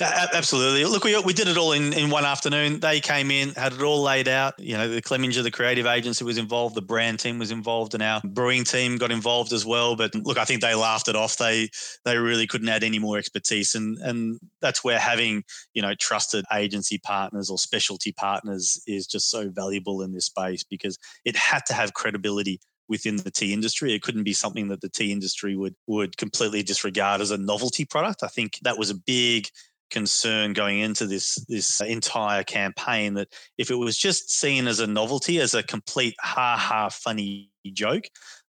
Absolutely. 0.00 0.84
Look, 0.84 1.04
we, 1.04 1.18
we 1.20 1.32
did 1.32 1.48
it 1.48 1.58
all 1.58 1.72
in, 1.72 1.92
in 1.92 2.08
one 2.08 2.24
afternoon. 2.24 2.80
They 2.80 3.00
came 3.00 3.30
in, 3.30 3.50
had 3.50 3.74
it 3.74 3.82
all 3.82 4.02
laid 4.02 4.28
out. 4.28 4.58
You 4.58 4.76
know, 4.76 4.88
the 4.88 5.02
Clemenger, 5.02 5.42
the 5.42 5.50
creative 5.50 5.86
agency 5.86 6.24
was 6.24 6.38
involved, 6.38 6.74
the 6.74 6.82
brand 6.82 7.18
team 7.18 7.38
was 7.38 7.50
involved, 7.50 7.92
and 7.94 8.02
our 8.02 8.20
brewing 8.24 8.64
team 8.64 8.96
got 8.96 9.10
involved 9.10 9.52
as 9.52 9.66
well. 9.66 9.96
But 9.96 10.14
look, 10.14 10.38
I 10.38 10.44
think 10.44 10.62
they 10.62 10.74
laughed 10.74 11.08
it 11.08 11.16
off. 11.16 11.36
They 11.36 11.68
they 12.04 12.16
really 12.16 12.46
couldn't 12.46 12.68
add 12.68 12.82
any 12.82 12.98
more 12.98 13.18
expertise, 13.18 13.74
and 13.74 13.98
and 13.98 14.40
that's 14.62 14.82
where 14.82 14.98
having 14.98 15.44
you 15.74 15.82
know 15.82 15.94
trusted 15.94 16.44
agency 16.52 16.98
partners 16.98 17.50
or 17.50 17.58
specialty 17.58 18.12
partners 18.12 18.82
is 18.86 19.06
just 19.06 19.30
so 19.30 19.50
valuable 19.50 20.02
in 20.02 20.12
this 20.12 20.26
space 20.26 20.64
because 20.64 20.98
it 21.24 21.36
had 21.36 21.66
to 21.66 21.74
have 21.74 21.92
credibility 21.92 22.60
within 22.90 23.16
the 23.16 23.30
tea 23.30 23.52
industry. 23.52 23.94
It 23.94 24.02
couldn't 24.02 24.24
be 24.24 24.32
something 24.32 24.68
that 24.68 24.80
the 24.80 24.88
tea 24.88 25.12
industry 25.12 25.56
would 25.56 25.74
would 25.86 26.16
completely 26.16 26.62
disregard 26.62 27.20
as 27.20 27.30
a 27.30 27.38
novelty 27.38 27.84
product. 27.84 28.22
I 28.22 28.28
think 28.28 28.58
that 28.62 28.78
was 28.78 28.90
a 28.90 28.94
big 28.94 29.46
concern 29.90 30.52
going 30.52 30.78
into 30.78 31.06
this 31.06 31.34
this 31.48 31.80
entire 31.80 32.42
campaign 32.42 33.14
that 33.14 33.28
if 33.58 33.70
it 33.70 33.76
was 33.76 33.96
just 33.96 34.30
seen 34.30 34.66
as 34.66 34.80
a 34.80 34.86
novelty, 34.86 35.40
as 35.40 35.54
a 35.54 35.62
complete 35.62 36.14
ha 36.20 36.56
ha 36.56 36.88
funny 36.88 37.50
joke, 37.72 38.04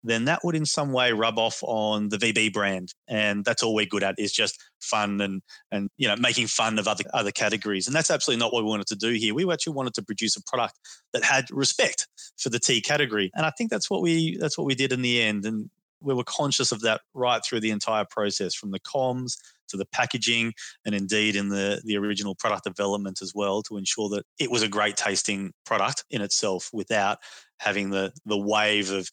then 0.04 0.26
that 0.26 0.42
would 0.44 0.56
in 0.56 0.66
some 0.66 0.92
way 0.92 1.12
rub 1.12 1.38
off 1.38 1.60
on 1.62 2.10
the 2.10 2.18
VB 2.18 2.54
brand. 2.54 2.94
And 3.08 3.44
that's 3.44 3.64
all 3.64 3.74
we're 3.74 3.86
good 3.86 4.04
at 4.04 4.16
is 4.18 4.32
just 4.32 4.62
fun 4.82 5.20
and 5.20 5.42
and 5.72 5.90
you 5.98 6.08
know 6.08 6.16
making 6.16 6.48
fun 6.48 6.80
of 6.80 6.88
other 6.88 7.04
other 7.14 7.32
categories. 7.32 7.88
And 7.88 7.96
that's 7.96 8.12
absolutely 8.12 8.40
not 8.40 8.54
what 8.54 8.64
we 8.64 8.70
wanted 8.70 8.88
to 8.88 8.96
do 8.96 9.12
here. 9.12 9.34
We 9.34 9.52
actually 9.52 9.74
wanted 9.74 9.94
to 9.96 10.04
produce 10.04 10.38
a 10.38 10.44
product 10.44 10.76
that 11.14 11.24
had 11.24 11.46
respect 11.52 12.08
for 12.38 12.50
the 12.50 12.60
tea 12.60 12.82
category. 12.82 13.32
And 13.36 13.46
I 13.46 13.52
think 13.52 13.70
that's 13.70 13.90
what 13.90 14.02
we 14.02 14.38
that's 14.38 14.58
what 14.58 14.68
we 14.68 14.76
did 14.76 14.92
in 14.92 15.02
the 15.02 15.22
end. 15.22 15.46
And 15.46 15.70
we 16.02 16.14
were 16.14 16.24
conscious 16.24 16.72
of 16.72 16.82
that 16.82 17.02
right 17.14 17.44
through 17.44 17.60
the 17.60 17.72
entire 17.72 18.06
process, 18.10 18.54
from 18.54 18.72
the 18.72 18.80
comms 18.80 19.38
to 19.70 19.78
the 19.78 19.86
packaging, 19.86 20.54
and 20.86 20.96
indeed 20.96 21.36
in 21.36 21.50
the 21.50 21.82
the 21.86 21.98
original 21.98 22.36
product 22.36 22.64
development 22.64 23.22
as 23.22 23.34
well, 23.36 23.62
to 23.64 23.78
ensure 23.78 24.10
that 24.10 24.26
it 24.40 24.52
was 24.52 24.64
a 24.64 24.68
great 24.68 24.98
tasting 24.98 25.52
product 25.66 26.04
in 26.10 26.22
itself, 26.22 26.70
without 26.74 27.18
having 27.60 27.90
the 27.90 28.12
the 28.26 28.38
wave 28.38 28.92
of 28.92 29.10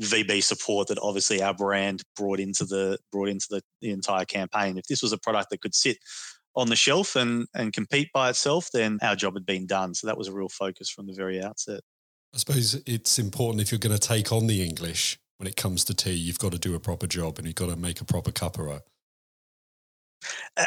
VB 0.00 0.42
support 0.42 0.88
that 0.88 0.98
obviously 1.00 1.42
our 1.42 1.54
brand 1.54 2.02
brought 2.16 2.40
into 2.40 2.64
the 2.64 2.98
brought 3.10 3.28
into 3.28 3.46
the, 3.50 3.62
the 3.80 3.90
entire 3.90 4.24
campaign. 4.24 4.78
If 4.78 4.86
this 4.86 5.02
was 5.02 5.12
a 5.12 5.18
product 5.18 5.50
that 5.50 5.60
could 5.60 5.74
sit 5.74 5.98
on 6.54 6.68
the 6.68 6.76
shelf 6.76 7.16
and 7.16 7.46
and 7.54 7.72
compete 7.72 8.08
by 8.12 8.30
itself, 8.30 8.68
then 8.72 8.98
our 9.02 9.16
job 9.16 9.34
had 9.34 9.46
been 9.46 9.66
done. 9.66 9.94
So 9.94 10.06
that 10.06 10.18
was 10.18 10.28
a 10.28 10.32
real 10.32 10.48
focus 10.48 10.90
from 10.90 11.06
the 11.06 11.14
very 11.14 11.42
outset. 11.42 11.80
I 12.34 12.38
suppose 12.38 12.74
it's 12.86 13.18
important 13.18 13.62
if 13.62 13.72
you're 13.72 13.78
going 13.78 13.96
to 13.96 14.08
take 14.08 14.30
on 14.30 14.46
the 14.46 14.62
English 14.62 15.18
when 15.38 15.46
it 15.46 15.56
comes 15.56 15.84
to 15.84 15.94
tea, 15.94 16.14
you've 16.14 16.38
got 16.38 16.52
to 16.52 16.58
do 16.58 16.74
a 16.74 16.80
proper 16.80 17.06
job 17.06 17.38
and 17.38 17.46
you've 17.46 17.56
got 17.56 17.68
to 17.68 17.76
make 17.76 18.00
a 18.00 18.04
proper 18.04 18.30
cuppa? 18.30 18.80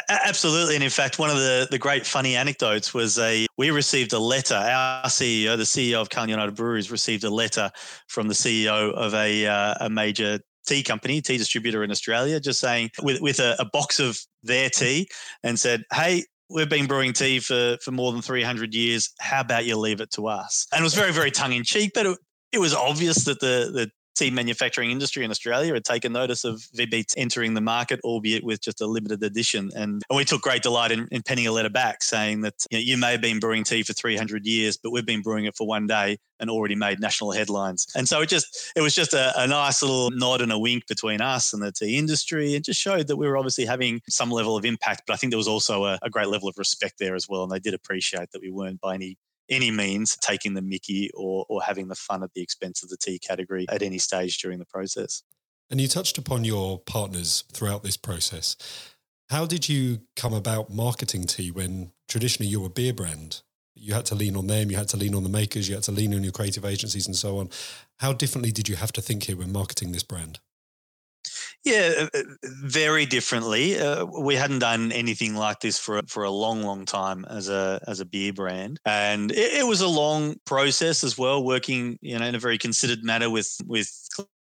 Absolutely, 0.08 0.76
and 0.76 0.84
in 0.84 0.90
fact, 0.90 1.18
one 1.18 1.28
of 1.28 1.36
the, 1.36 1.66
the 1.70 1.78
great 1.78 2.06
funny 2.06 2.36
anecdotes 2.36 2.94
was 2.94 3.18
a 3.18 3.46
we 3.58 3.70
received 3.70 4.12
a 4.12 4.18
letter. 4.18 4.54
Our 4.54 5.06
CEO, 5.06 5.56
the 5.56 5.64
CEO 5.64 6.00
of 6.00 6.08
Carlton 6.08 6.30
United 6.30 6.54
Breweries, 6.54 6.90
received 6.90 7.24
a 7.24 7.30
letter 7.30 7.70
from 8.06 8.28
the 8.28 8.34
CEO 8.34 8.92
of 8.92 9.12
a 9.12 9.46
uh, 9.46 9.74
a 9.80 9.90
major 9.90 10.38
tea 10.66 10.82
company, 10.82 11.20
tea 11.20 11.36
distributor 11.36 11.82
in 11.82 11.90
Australia, 11.90 12.38
just 12.38 12.60
saying 12.60 12.90
with 13.02 13.20
with 13.20 13.40
a, 13.40 13.56
a 13.58 13.64
box 13.64 13.98
of 13.98 14.18
their 14.44 14.70
tea, 14.70 15.08
and 15.42 15.58
said, 15.58 15.82
"Hey, 15.92 16.24
we've 16.48 16.68
been 16.68 16.86
brewing 16.86 17.12
tea 17.12 17.40
for 17.40 17.76
for 17.82 17.90
more 17.90 18.12
than 18.12 18.22
300 18.22 18.72
years. 18.72 19.12
How 19.18 19.40
about 19.40 19.64
you 19.64 19.76
leave 19.76 20.00
it 20.00 20.12
to 20.12 20.28
us?" 20.28 20.66
And 20.72 20.80
it 20.80 20.84
was 20.84 20.94
very 20.94 21.12
very 21.12 21.32
tongue 21.32 21.52
in 21.52 21.64
cheek, 21.64 21.90
but 21.92 22.06
it, 22.06 22.18
it 22.52 22.58
was 22.60 22.72
obvious 22.72 23.24
that 23.24 23.40
the 23.40 23.70
the 23.74 23.90
tea 24.20 24.30
manufacturing 24.30 24.90
industry 24.90 25.24
in 25.24 25.30
Australia 25.30 25.72
had 25.72 25.84
taken 25.84 26.12
notice 26.12 26.44
of 26.44 26.56
VB 26.76 27.14
entering 27.16 27.54
the 27.54 27.60
market, 27.60 28.00
albeit 28.04 28.44
with 28.44 28.60
just 28.60 28.80
a 28.80 28.86
limited 28.86 29.22
edition. 29.22 29.70
And, 29.74 30.02
and 30.08 30.16
we 30.16 30.24
took 30.24 30.42
great 30.42 30.62
delight 30.62 30.90
in, 30.90 31.08
in 31.10 31.22
penning 31.22 31.46
a 31.46 31.52
letter 31.52 31.70
back 31.70 32.02
saying 32.02 32.42
that 32.42 32.54
you, 32.70 32.78
know, 32.78 32.82
you 32.82 32.96
may 32.98 33.12
have 33.12 33.20
been 33.20 33.40
brewing 33.40 33.64
tea 33.64 33.82
for 33.82 33.94
300 33.94 34.44
years, 34.44 34.76
but 34.76 34.90
we've 34.90 35.06
been 35.06 35.22
brewing 35.22 35.46
it 35.46 35.56
for 35.56 35.66
one 35.66 35.86
day 35.86 36.18
and 36.38 36.50
already 36.50 36.74
made 36.74 37.00
national 37.00 37.32
headlines. 37.32 37.86
And 37.94 38.08
so 38.08 38.20
it 38.20 38.28
just 38.28 38.72
it 38.76 38.80
was 38.80 38.94
just 38.94 39.14
a, 39.14 39.32
a 39.40 39.46
nice 39.46 39.82
little 39.82 40.10
nod 40.10 40.40
and 40.40 40.52
a 40.52 40.58
wink 40.58 40.86
between 40.86 41.20
us 41.20 41.52
and 41.52 41.62
the 41.62 41.72
tea 41.72 41.98
industry. 41.98 42.54
It 42.54 42.64
just 42.64 42.80
showed 42.80 43.06
that 43.08 43.16
we 43.16 43.26
were 43.26 43.36
obviously 43.36 43.64
having 43.64 44.00
some 44.08 44.30
level 44.30 44.56
of 44.56 44.64
impact, 44.64 45.02
but 45.06 45.14
I 45.14 45.16
think 45.16 45.30
there 45.30 45.38
was 45.38 45.48
also 45.48 45.84
a, 45.84 45.98
a 46.02 46.10
great 46.10 46.28
level 46.28 46.48
of 46.48 46.58
respect 46.58 46.98
there 46.98 47.14
as 47.14 47.28
well. 47.28 47.42
And 47.42 47.52
they 47.52 47.58
did 47.58 47.74
appreciate 47.74 48.32
that 48.32 48.42
we 48.42 48.50
weren't 48.50 48.80
by 48.80 48.94
any 48.94 49.16
any 49.50 49.70
means 49.70 50.16
taking 50.16 50.54
the 50.54 50.62
mickey 50.62 51.10
or, 51.14 51.44
or 51.48 51.62
having 51.62 51.88
the 51.88 51.94
fun 51.94 52.22
at 52.22 52.32
the 52.34 52.42
expense 52.42 52.82
of 52.82 52.88
the 52.88 52.96
tea 52.96 53.18
category 53.18 53.66
at 53.68 53.82
any 53.82 53.98
stage 53.98 54.38
during 54.38 54.58
the 54.58 54.66
process. 54.66 55.22
And 55.70 55.80
you 55.80 55.88
touched 55.88 56.18
upon 56.18 56.44
your 56.44 56.78
partners 56.80 57.44
throughout 57.52 57.82
this 57.82 57.96
process. 57.96 58.56
How 59.28 59.46
did 59.46 59.68
you 59.68 60.00
come 60.16 60.34
about 60.34 60.70
marketing 60.70 61.24
tea 61.24 61.50
when 61.50 61.92
traditionally 62.08 62.48
you're 62.48 62.66
a 62.66 62.70
beer 62.70 62.92
brand? 62.92 63.42
You 63.76 63.94
had 63.94 64.06
to 64.06 64.14
lean 64.14 64.36
on 64.36 64.48
them, 64.48 64.70
you 64.70 64.76
had 64.76 64.88
to 64.88 64.96
lean 64.96 65.14
on 65.14 65.22
the 65.22 65.28
makers, 65.28 65.68
you 65.68 65.74
had 65.76 65.84
to 65.84 65.92
lean 65.92 66.12
on 66.12 66.24
your 66.24 66.32
creative 66.32 66.64
agencies 66.64 67.06
and 67.06 67.14
so 67.14 67.38
on. 67.38 67.48
How 67.98 68.12
differently 68.12 68.50
did 68.50 68.68
you 68.68 68.76
have 68.76 68.92
to 68.92 69.00
think 69.00 69.24
here 69.24 69.36
when 69.36 69.52
marketing 69.52 69.92
this 69.92 70.02
brand? 70.02 70.40
Yeah, 71.64 71.92
uh, 71.98 72.18
uh, 72.18 72.22
very 72.62 73.04
differently. 73.04 73.78
Uh, 73.78 74.06
we 74.06 74.34
hadn't 74.34 74.60
done 74.60 74.92
anything 74.92 75.34
like 75.34 75.60
this 75.60 75.78
for 75.78 76.00
for 76.08 76.24
a 76.24 76.30
long, 76.30 76.62
long 76.62 76.86
time 76.86 77.24
as 77.28 77.48
a 77.48 77.80
as 77.86 78.00
a 78.00 78.06
beer 78.06 78.32
brand, 78.32 78.80
and 78.86 79.30
it, 79.30 79.60
it 79.60 79.66
was 79.66 79.82
a 79.82 79.88
long 79.88 80.36
process 80.46 81.04
as 81.04 81.18
well. 81.18 81.44
Working, 81.44 81.98
you 82.00 82.18
know, 82.18 82.24
in 82.24 82.34
a 82.34 82.38
very 82.38 82.56
considered 82.56 83.04
manner 83.04 83.28
with 83.28 83.54
with 83.66 83.90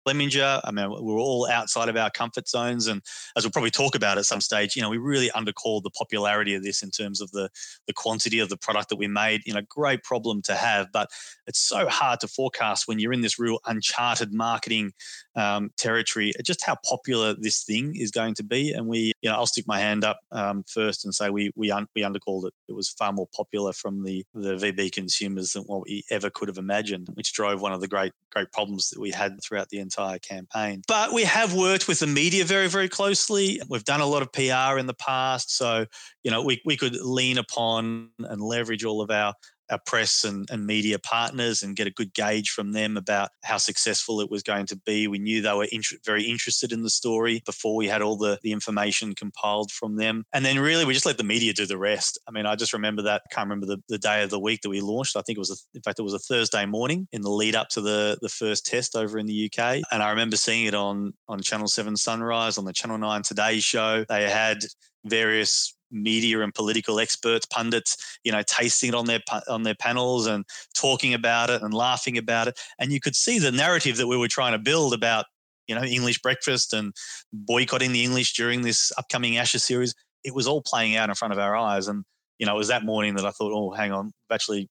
Clemenger. 0.06 0.62
I 0.64 0.72
mean, 0.72 0.90
we 0.90 1.14
were 1.14 1.20
all 1.20 1.48
outside 1.50 1.90
of 1.90 1.98
our 1.98 2.12
comfort 2.12 2.48
zones, 2.48 2.88
and 2.88 3.02
as 3.36 3.44
we'll 3.44 3.52
probably 3.52 3.72
talk 3.72 3.96
about 3.96 4.18
at 4.18 4.26
some 4.26 4.42
stage, 4.42 4.76
you 4.76 4.82
know, 4.82 4.90
we 4.90 4.98
really 4.98 5.30
undercalled 5.30 5.84
the 5.84 5.90
popularity 5.90 6.54
of 6.54 6.64
this 6.64 6.84
in 6.84 6.92
terms 6.92 7.22
of 7.22 7.32
the 7.32 7.50
the 7.88 7.94
quantity 7.94 8.40
of 8.40 8.50
the 8.50 8.58
product 8.58 8.90
that 8.90 8.98
we 8.98 9.08
made. 9.08 9.42
You 9.46 9.54
know, 9.54 9.62
great 9.68 10.04
problem 10.04 10.42
to 10.44 10.56
have, 10.56 10.92
but 10.92 11.10
it's 11.48 11.60
so 11.60 11.88
hard 11.88 12.20
to 12.20 12.28
forecast 12.28 12.88
when 12.88 13.00
you're 13.00 13.14
in 13.14 13.22
this 13.22 13.40
real 13.40 13.60
uncharted 13.66 14.34
marketing 14.34 14.94
um, 15.36 15.72
territory. 15.78 16.34
Just 16.44 16.64
how 16.64 16.78
popular 16.88 17.34
this 17.34 17.64
thing 17.64 17.96
is 17.96 18.12
going 18.12 18.36
to 18.36 18.44
be, 18.44 18.72
and 18.72 18.88
we, 18.88 19.12
you 19.26 19.32
know, 19.32 19.38
I'll 19.38 19.48
stick 19.48 19.66
my 19.66 19.80
hand 19.80 20.04
up 20.04 20.20
um, 20.32 20.64
first 20.68 21.04
and 21.04 21.12
say 21.12 21.32
we 21.32 21.52
we 21.56 21.72
un- 21.72 21.88
we 21.96 22.04
undercalled 22.04 22.46
it. 22.46 22.54
It 22.68 22.74
was 22.74 22.90
far 22.90 23.12
more 23.12 23.28
popular 23.36 23.74
from 23.74 24.04
the 24.04 24.24
the 24.36 24.56
VB 24.56 24.92
consumers 24.92 25.54
than 25.54 25.64
what 25.64 25.82
we 25.88 26.04
ever 26.12 26.30
could 26.30 26.48
have 26.48 26.60
imagined, 26.60 27.08
which 27.16 27.34
drove 27.34 27.60
one 27.60 27.74
of 27.74 27.82
the 27.82 27.88
great 27.88 28.12
great 28.32 28.52
problems 28.52 28.92
that 28.92 29.00
we 29.00 29.10
had 29.10 29.42
throughout 29.42 29.70
the 29.70 29.80
entire 29.80 30.20
campaign. 30.20 30.84
But 30.88 31.12
we 31.12 31.24
have 31.24 31.56
worked 31.56 31.88
with 31.88 32.02
the 32.02 32.06
media 32.06 32.46
very, 32.46 32.68
very 32.68 32.88
closely. 32.88 33.60
We've 33.68 33.84
done 33.84 34.02
a 34.02 34.06
lot 34.06 34.22
of 34.22 34.32
PR 34.32 34.78
in 34.78 34.86
the 34.86 34.94
past. 35.00 35.58
So, 35.58 35.88
you 36.24 36.30
know, 36.30 36.44
we, 36.44 36.62
we 36.64 36.78
could 36.78 36.96
lean 36.96 37.40
upon 37.40 38.12
and 38.20 38.42
leverage 38.42 38.86
all 38.86 39.02
of 39.02 39.10
our 39.10 39.34
our 39.70 39.80
press 39.86 40.24
and, 40.24 40.48
and 40.52 40.66
media 40.66 41.00
partners 41.00 41.64
and 41.64 41.76
get 41.76 41.88
a 41.88 41.92
good 41.92 42.14
gauge 42.14 42.50
from 42.50 42.72
them 42.72 42.98
about 42.98 43.30
how 43.44 43.58
successful 43.58 44.22
it 44.22 44.30
was 44.30 44.44
going 44.44 44.66
to 44.68 44.78
be. 44.86 45.08
We 45.08 45.20
knew 45.20 45.42
they 45.42 45.54
were 45.54 45.68
int- 45.72 45.86
very 46.06 46.24
interested 46.24 46.72
in 46.72 46.84
the 46.84 46.90
story 46.90 47.42
before 47.46 47.76
we 47.76 47.88
had 47.88 48.02
all 48.02 48.18
the, 48.18 48.40
the 48.44 48.52
information 48.52 49.16
compiled 49.16 49.72
from 49.72 49.96
them. 49.96 50.26
And 50.34 50.46
then 50.46 50.60
really 50.60 50.86
we 50.86 50.94
just 50.94 51.06
let 51.06 51.18
the 51.18 51.24
media 51.24 51.54
do 51.54 51.66
the 51.66 51.78
rest. 51.78 52.20
I 52.28 52.32
mean, 52.32 52.46
I 52.46 52.56
just 52.56 52.74
remember 52.74 53.02
that, 53.04 53.24
I 53.30 53.34
can't 53.34 53.50
remember 53.50 53.66
the, 53.66 53.82
the 53.90 53.98
day 53.98 54.24
of 54.24 54.30
the 54.30 54.40
week 54.40 54.62
that 54.62 54.70
we 54.70 54.82
launched. 54.82 55.16
I 55.16 55.22
think 55.22 55.38
it 55.38 55.40
was, 55.40 55.52
a, 55.52 55.78
in 55.78 55.82
fact, 55.82 56.00
it 56.00 56.04
was 56.04 56.14
a 56.14 56.20
Thursday 56.20 56.66
morning 56.66 57.08
in 57.12 57.22
the 57.22 57.30
lead 57.30 57.56
up 57.56 57.70
to 57.70 57.82
the, 57.82 58.18
the 58.22 58.30
first 58.30 58.66
test 58.66 58.96
over 58.96 59.18
in 59.18 59.26
the 59.26 59.52
UK. 59.52 59.82
And 59.92 60.04
I 60.04 60.10
remember 60.10 60.38
seeing 60.38 60.66
it 60.66 60.76
on, 60.76 61.14
on 61.28 61.42
Channel 61.42 61.68
7 61.68 61.96
Sunrise, 61.96 62.58
on 62.58 62.66
the 62.66 62.74
Channel 62.74 62.98
9 62.98 63.24
Today 63.24 63.60
show. 63.60 64.06
They 64.08 64.30
had 64.30 64.60
various 65.06 65.75
media 65.96 66.42
and 66.42 66.54
political 66.54 67.00
experts, 67.00 67.46
pundits, 67.46 68.20
you 68.24 68.32
know, 68.32 68.44
tasting 68.46 68.90
it 68.90 68.96
on 68.96 69.06
their 69.06 69.22
on 69.48 69.64
their 69.64 69.76
panels 69.76 70.28
and 70.28 70.46
talking 70.74 71.14
about 71.14 71.50
it 71.50 71.62
and 71.62 71.74
laughing 71.74 72.18
about 72.18 72.48
it. 72.48 72.60
And 72.80 72.92
you 72.92 73.00
could 73.00 73.16
see 73.16 73.40
the 73.40 73.52
narrative 73.52 73.98
that 73.98 74.08
we 74.08 74.18
were 74.18 74.28
trying 74.28 74.52
to 74.52 74.60
build 74.60 74.94
about, 74.94 75.26
you 75.68 75.76
know, 75.76 75.84
English 75.84 76.22
breakfast 76.22 76.74
and 76.74 76.94
boycotting 77.34 77.92
the 77.92 78.04
English 78.04 78.34
during 78.34 78.62
this 78.62 78.92
upcoming 78.98 79.38
Ashes 79.38 79.64
series. 79.64 79.94
It 80.24 80.36
was 80.36 80.48
all 80.48 80.62
playing 80.62 80.96
out 80.96 81.10
in 81.10 81.16
front 81.16 81.34
of 81.34 81.40
our 81.40 81.56
eyes. 81.56 81.88
And, 81.88 82.04
you 82.40 82.46
know, 82.46 82.56
it 82.56 82.58
was 82.58 82.68
that 82.68 82.84
morning 82.84 83.16
that 83.16 83.26
I 83.26 83.32
thought, 83.32 83.54
oh, 83.54 83.72
hang 83.72 83.92
on, 83.92 84.06
we've 84.06 84.36
actually 84.36 84.70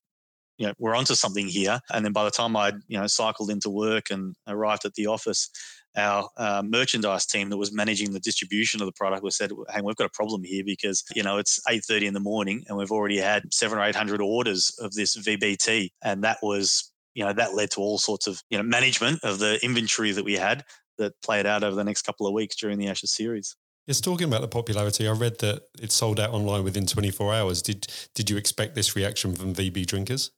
you 0.57 0.67
know, 0.67 0.73
we're 0.79 0.95
onto 0.95 1.15
something 1.15 1.47
here. 1.47 1.79
And 1.91 2.05
then 2.05 2.13
by 2.13 2.23
the 2.23 2.31
time 2.31 2.55
I'd, 2.55 2.75
you 2.87 2.97
know, 2.97 3.07
cycled 3.07 3.49
into 3.49 3.69
work 3.69 4.09
and 4.09 4.35
arrived 4.47 4.85
at 4.85 4.93
the 4.93 5.07
office, 5.07 5.49
our 5.97 6.29
uh, 6.37 6.61
merchandise 6.65 7.25
team 7.25 7.49
that 7.49 7.57
was 7.57 7.73
managing 7.73 8.11
the 8.11 8.19
distribution 8.19 8.81
of 8.81 8.85
the 8.85 8.91
product 8.91 9.23
was 9.23 9.35
said, 9.35 9.51
"Hang, 9.69 9.85
we've 9.85 9.95
got 9.95 10.05
a 10.05 10.09
problem 10.09 10.43
here 10.43 10.63
because 10.65 11.03
you 11.15 11.23
know 11.23 11.37
it's 11.37 11.59
eight 11.69 11.85
thirty 11.85 12.05
in 12.05 12.13
the 12.13 12.19
morning 12.19 12.63
and 12.67 12.77
we've 12.77 12.91
already 12.91 13.17
had 13.17 13.53
seven 13.53 13.77
or 13.77 13.83
eight 13.83 13.95
hundred 13.95 14.21
orders 14.21 14.77
of 14.79 14.93
this 14.93 15.15
VBT, 15.15 15.91
and 16.03 16.23
that 16.23 16.39
was 16.41 16.91
you 17.13 17.23
know 17.23 17.33
that 17.33 17.55
led 17.55 17.71
to 17.71 17.79
all 17.79 17.97
sorts 17.97 18.27
of 18.27 18.41
you 18.49 18.57
know 18.57 18.63
management 18.63 19.23
of 19.23 19.39
the 19.39 19.63
inventory 19.63 20.11
that 20.11 20.25
we 20.25 20.33
had 20.33 20.63
that 20.97 21.13
played 21.21 21.45
out 21.45 21.63
over 21.63 21.75
the 21.75 21.83
next 21.83 22.01
couple 22.01 22.27
of 22.27 22.33
weeks 22.33 22.55
during 22.55 22.77
the 22.77 22.87
Ashes 22.87 23.11
series." 23.11 23.55
Yes, 23.87 24.01
talking 24.01 24.27
about 24.27 24.41
the 24.41 24.47
popularity, 24.47 25.07
I 25.07 25.11
read 25.11 25.37
that 25.39 25.61
it 25.79 25.91
sold 25.91 26.19
out 26.19 26.31
online 26.31 26.63
within 26.63 26.87
24 26.87 27.33
hours. 27.33 27.61
Did 27.61 27.87
did 28.13 28.29
you 28.29 28.37
expect 28.37 28.75
this 28.75 28.95
reaction 28.95 29.33
from 29.33 29.53
VB 29.53 29.85
drinkers? 29.85 30.31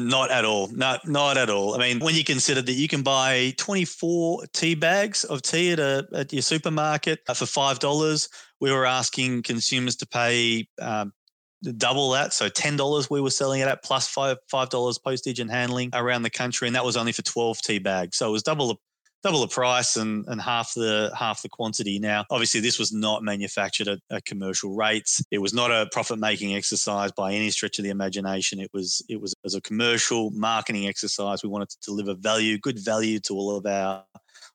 Not 0.00 0.30
at 0.30 0.44
all. 0.44 0.68
Not 0.68 1.06
not 1.06 1.36
at 1.36 1.50
all. 1.50 1.74
I 1.74 1.78
mean, 1.78 1.98
when 2.00 2.14
you 2.14 2.24
consider 2.24 2.62
that 2.62 2.72
you 2.72 2.88
can 2.88 3.02
buy 3.02 3.54
24 3.56 4.46
tea 4.52 4.74
bags 4.74 5.24
of 5.24 5.42
tea 5.42 5.72
at 5.72 5.80
a 5.80 6.06
at 6.14 6.32
your 6.32 6.42
supermarket 6.42 7.20
for 7.26 7.46
five 7.46 7.78
dollars, 7.78 8.28
we 8.60 8.72
were 8.72 8.86
asking 8.86 9.42
consumers 9.42 9.96
to 9.96 10.06
pay 10.06 10.68
um, 10.80 11.12
double 11.76 12.10
that. 12.10 12.32
So 12.32 12.48
ten 12.48 12.76
dollars 12.76 13.10
we 13.10 13.20
were 13.20 13.30
selling 13.30 13.60
it 13.60 13.68
at 13.68 13.82
plus 13.82 14.08
five 14.08 14.36
five 14.50 14.70
dollars 14.70 14.98
postage 14.98 15.40
and 15.40 15.50
handling 15.50 15.90
around 15.92 16.22
the 16.22 16.30
country, 16.30 16.68
and 16.68 16.74
that 16.76 16.84
was 16.84 16.96
only 16.96 17.12
for 17.12 17.22
12 17.22 17.60
tea 17.62 17.78
bags. 17.78 18.16
So 18.16 18.28
it 18.28 18.32
was 18.32 18.42
double 18.42 18.68
the 18.68 18.76
double 19.22 19.40
the 19.40 19.48
price 19.48 19.96
and, 19.96 20.24
and 20.28 20.40
half 20.40 20.74
the 20.74 21.10
half 21.16 21.42
the 21.42 21.48
quantity. 21.48 21.98
Now, 21.98 22.24
obviously, 22.30 22.60
this 22.60 22.78
was 22.78 22.92
not 22.92 23.22
manufactured 23.22 23.88
at, 23.88 23.98
at 24.10 24.24
commercial 24.24 24.74
rates. 24.74 25.22
It 25.30 25.38
was 25.38 25.52
not 25.52 25.70
a 25.70 25.88
profit 25.92 26.18
making 26.18 26.54
exercise 26.54 27.12
by 27.12 27.32
any 27.32 27.50
stretch 27.50 27.78
of 27.78 27.84
the 27.84 27.90
imagination. 27.90 28.60
It 28.60 28.70
was 28.72 29.02
it 29.08 29.20
was 29.20 29.34
as 29.44 29.54
a 29.54 29.60
commercial 29.60 30.30
marketing 30.30 30.86
exercise. 30.86 31.42
We 31.42 31.48
wanted 31.48 31.70
to 31.70 31.78
deliver 31.84 32.14
value, 32.14 32.58
good 32.58 32.78
value 32.78 33.18
to 33.20 33.34
all 33.34 33.56
of 33.56 33.66
our 33.66 34.04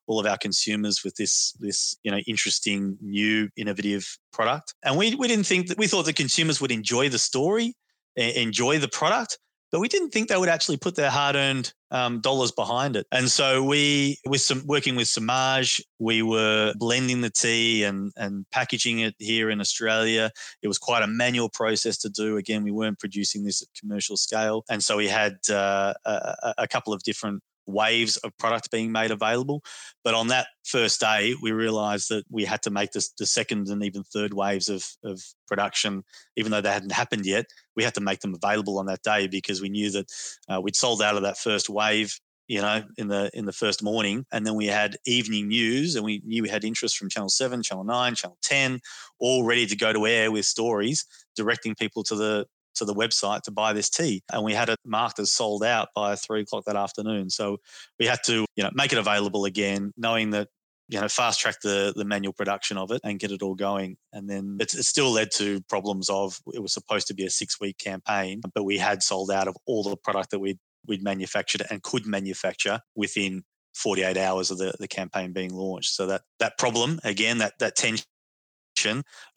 all 0.07 0.19
of 0.19 0.25
our 0.25 0.37
consumers 0.37 1.03
with 1.03 1.15
this 1.15 1.53
this 1.53 1.95
you 2.03 2.11
know 2.11 2.19
interesting 2.27 2.97
new 3.01 3.49
innovative 3.57 4.17
product. 4.31 4.73
And 4.83 4.97
we 4.97 5.15
we 5.15 5.27
didn't 5.27 5.45
think 5.45 5.67
that 5.67 5.77
we 5.77 5.87
thought 5.87 6.05
the 6.05 6.13
consumers 6.13 6.61
would 6.61 6.71
enjoy 6.71 7.09
the 7.09 7.19
story, 7.19 7.75
enjoy 8.15 8.79
the 8.79 8.87
product, 8.89 9.39
but 9.73 9.79
we 9.79 9.87
didn't 9.87 10.11
think 10.11 10.29
they 10.29 10.37
would 10.37 10.49
actually 10.49 10.77
put 10.77 10.95
their 10.95 11.09
hard-earned 11.09 11.73
um, 11.89 12.21
dollars 12.21 12.51
behind 12.51 12.95
it. 12.95 13.07
And 13.11 13.27
so 13.27 13.63
we, 13.63 14.19
with 14.27 14.41
some 14.41 14.61
working 14.67 14.95
with 14.95 15.07
Samaj, 15.07 15.81
we 15.97 16.21
were 16.21 16.75
blending 16.77 17.21
the 17.21 17.31
tea 17.31 17.83
and 17.83 18.11
and 18.15 18.45
packaging 18.51 18.99
it 18.99 19.15
here 19.17 19.49
in 19.49 19.59
Australia. 19.59 20.29
It 20.61 20.67
was 20.67 20.77
quite 20.77 21.01
a 21.01 21.07
manual 21.07 21.49
process 21.49 21.97
to 21.99 22.09
do. 22.09 22.37
Again, 22.37 22.63
we 22.63 22.71
weren't 22.71 22.99
producing 22.99 23.43
this 23.43 23.63
at 23.63 23.67
commercial 23.79 24.15
scale, 24.15 24.63
and 24.69 24.83
so 24.83 24.95
we 24.95 25.07
had 25.07 25.37
uh, 25.49 25.95
a, 26.05 26.53
a 26.59 26.67
couple 26.67 26.93
of 26.93 27.01
different 27.01 27.41
waves 27.65 28.17
of 28.17 28.37
product 28.37 28.71
being 28.71 28.91
made 28.91 29.11
available. 29.11 29.63
But 30.03 30.13
on 30.13 30.27
that 30.27 30.47
first 30.65 30.99
day, 30.99 31.35
we 31.41 31.51
realized 31.51 32.09
that 32.09 32.25
we 32.29 32.45
had 32.45 32.61
to 32.63 32.69
make 32.69 32.91
this, 32.91 33.11
the 33.17 33.25
second 33.25 33.69
and 33.69 33.83
even 33.83 34.03
third 34.03 34.33
waves 34.33 34.69
of, 34.69 34.85
of 35.03 35.21
production, 35.47 36.03
even 36.35 36.51
though 36.51 36.61
they 36.61 36.71
hadn't 36.71 36.91
happened 36.91 37.25
yet. 37.25 37.45
We 37.75 37.83
had 37.83 37.95
to 37.95 38.01
make 38.01 38.19
them 38.19 38.35
available 38.35 38.79
on 38.79 38.85
that 38.87 39.03
day 39.03 39.27
because 39.27 39.61
we 39.61 39.69
knew 39.69 39.91
that 39.91 40.05
uh, 40.49 40.61
we'd 40.61 40.75
sold 40.75 41.01
out 41.01 41.15
of 41.15 41.23
that 41.23 41.37
first 41.37 41.69
wave 41.69 42.19
you 42.47 42.61
know, 42.61 42.83
in 42.97 43.07
the 43.07 43.29
in 43.33 43.45
the 43.45 43.53
first 43.53 43.81
morning, 43.81 44.25
and 44.31 44.45
then 44.45 44.55
we 44.55 44.67
had 44.67 44.97
evening 45.05 45.47
news, 45.47 45.95
and 45.95 46.03
we 46.03 46.21
knew 46.25 46.43
we 46.43 46.49
had 46.49 46.65
interest 46.65 46.97
from 46.97 47.09
Channel 47.09 47.29
Seven, 47.29 47.63
Channel 47.63 47.85
Nine, 47.85 48.15
Channel 48.15 48.37
Ten, 48.41 48.79
all 49.19 49.45
ready 49.45 49.65
to 49.65 49.75
go 49.77 49.93
to 49.93 50.05
air 50.05 50.31
with 50.31 50.45
stories 50.45 51.05
directing 51.35 51.73
people 51.73 52.03
to 52.03 52.15
the 52.15 52.45
to 52.75 52.85
the 52.85 52.93
website 52.93 53.41
to 53.43 53.51
buy 53.51 53.73
this 53.73 53.89
tea. 53.89 54.21
And 54.31 54.43
we 54.43 54.53
had 54.53 54.69
it 54.69 54.77
marked 54.85 55.19
as 55.19 55.31
sold 55.31 55.63
out 55.63 55.89
by 55.95 56.15
three 56.15 56.41
o'clock 56.41 56.65
that 56.65 56.75
afternoon. 56.75 57.29
So 57.29 57.57
we 57.99 58.07
had 58.07 58.19
to, 58.25 58.45
you 58.55 58.63
know, 58.63 58.71
make 58.73 58.91
it 58.91 58.97
available 58.97 59.45
again, 59.45 59.91
knowing 59.97 60.31
that 60.31 60.49
you 60.89 60.99
know, 60.99 61.07
fast 61.07 61.39
track 61.39 61.55
the 61.61 61.93
the 61.95 62.05
manual 62.05 62.33
production 62.33 62.77
of 62.77 62.91
it 62.91 63.01
and 63.03 63.19
get 63.19 63.31
it 63.31 63.41
all 63.41 63.55
going. 63.55 63.95
And 64.11 64.29
then 64.29 64.57
it's, 64.59 64.75
it 64.75 64.83
still 64.83 65.11
led 65.11 65.31
to 65.35 65.61
problems 65.69 66.09
of 66.09 66.39
it 66.53 66.61
was 66.61 66.73
supposed 66.73 67.07
to 67.07 67.13
be 67.13 67.25
a 67.25 67.29
six 67.29 67.59
week 67.59 67.77
campaign, 67.77 68.41
but 68.53 68.63
we 68.63 68.77
had 68.77 69.01
sold 69.01 69.31
out 69.31 69.47
of 69.47 69.55
all 69.65 69.83
the 69.83 69.97
product 69.97 70.31
that 70.31 70.39
we'd 70.39 70.59
we'd 70.85 71.03
manufactured 71.03 71.63
and 71.69 71.81
could 71.81 72.05
manufacture 72.05 72.81
within 72.95 73.43
48 73.75 74.17
hours 74.17 74.51
of 74.51 74.57
the, 74.57 74.73
the 74.79 74.87
campaign 74.87 75.31
being 75.33 75.53
launched. 75.53 75.95
So 75.95 76.05
that 76.07 76.21
that 76.39 76.57
problem 76.57 76.99
again, 77.03 77.37
that 77.39 77.53
that 77.59 77.75
tension 77.75 78.05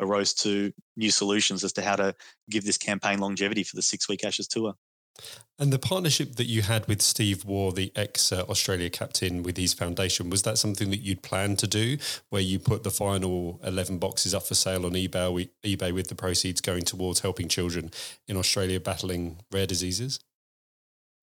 arose 0.00 0.34
to 0.34 0.72
new 0.96 1.10
solutions 1.10 1.64
as 1.64 1.72
to 1.74 1.82
how 1.82 1.96
to 1.96 2.14
give 2.50 2.64
this 2.64 2.78
campaign 2.78 3.18
longevity 3.18 3.62
for 3.62 3.76
the 3.76 3.82
six 3.82 4.08
week 4.08 4.24
Ashes 4.24 4.48
tour. 4.48 4.74
And 5.58 5.72
the 5.72 5.78
partnership 5.78 6.36
that 6.36 6.44
you 6.44 6.60
had 6.62 6.86
with 6.86 7.00
Steve 7.00 7.44
Waugh, 7.46 7.70
the 7.70 7.90
ex 7.96 8.30
Australia 8.30 8.90
captain, 8.90 9.42
with 9.42 9.56
his 9.56 9.72
foundation, 9.72 10.28
was 10.28 10.42
that 10.42 10.58
something 10.58 10.90
that 10.90 11.00
you'd 11.00 11.22
planned 11.22 11.58
to 11.60 11.66
do, 11.66 11.96
where 12.28 12.42
you 12.42 12.58
put 12.58 12.82
the 12.82 12.90
final 12.90 13.58
11 13.64 13.98
boxes 13.98 14.34
up 14.34 14.46
for 14.46 14.54
sale 14.54 14.84
on 14.84 14.92
eBay, 14.92 15.48
eBay 15.64 15.94
with 15.94 16.08
the 16.08 16.14
proceeds 16.14 16.60
going 16.60 16.82
towards 16.82 17.20
helping 17.20 17.48
children 17.48 17.90
in 18.28 18.36
Australia 18.36 18.78
battling 18.78 19.38
rare 19.50 19.66
diseases? 19.66 20.20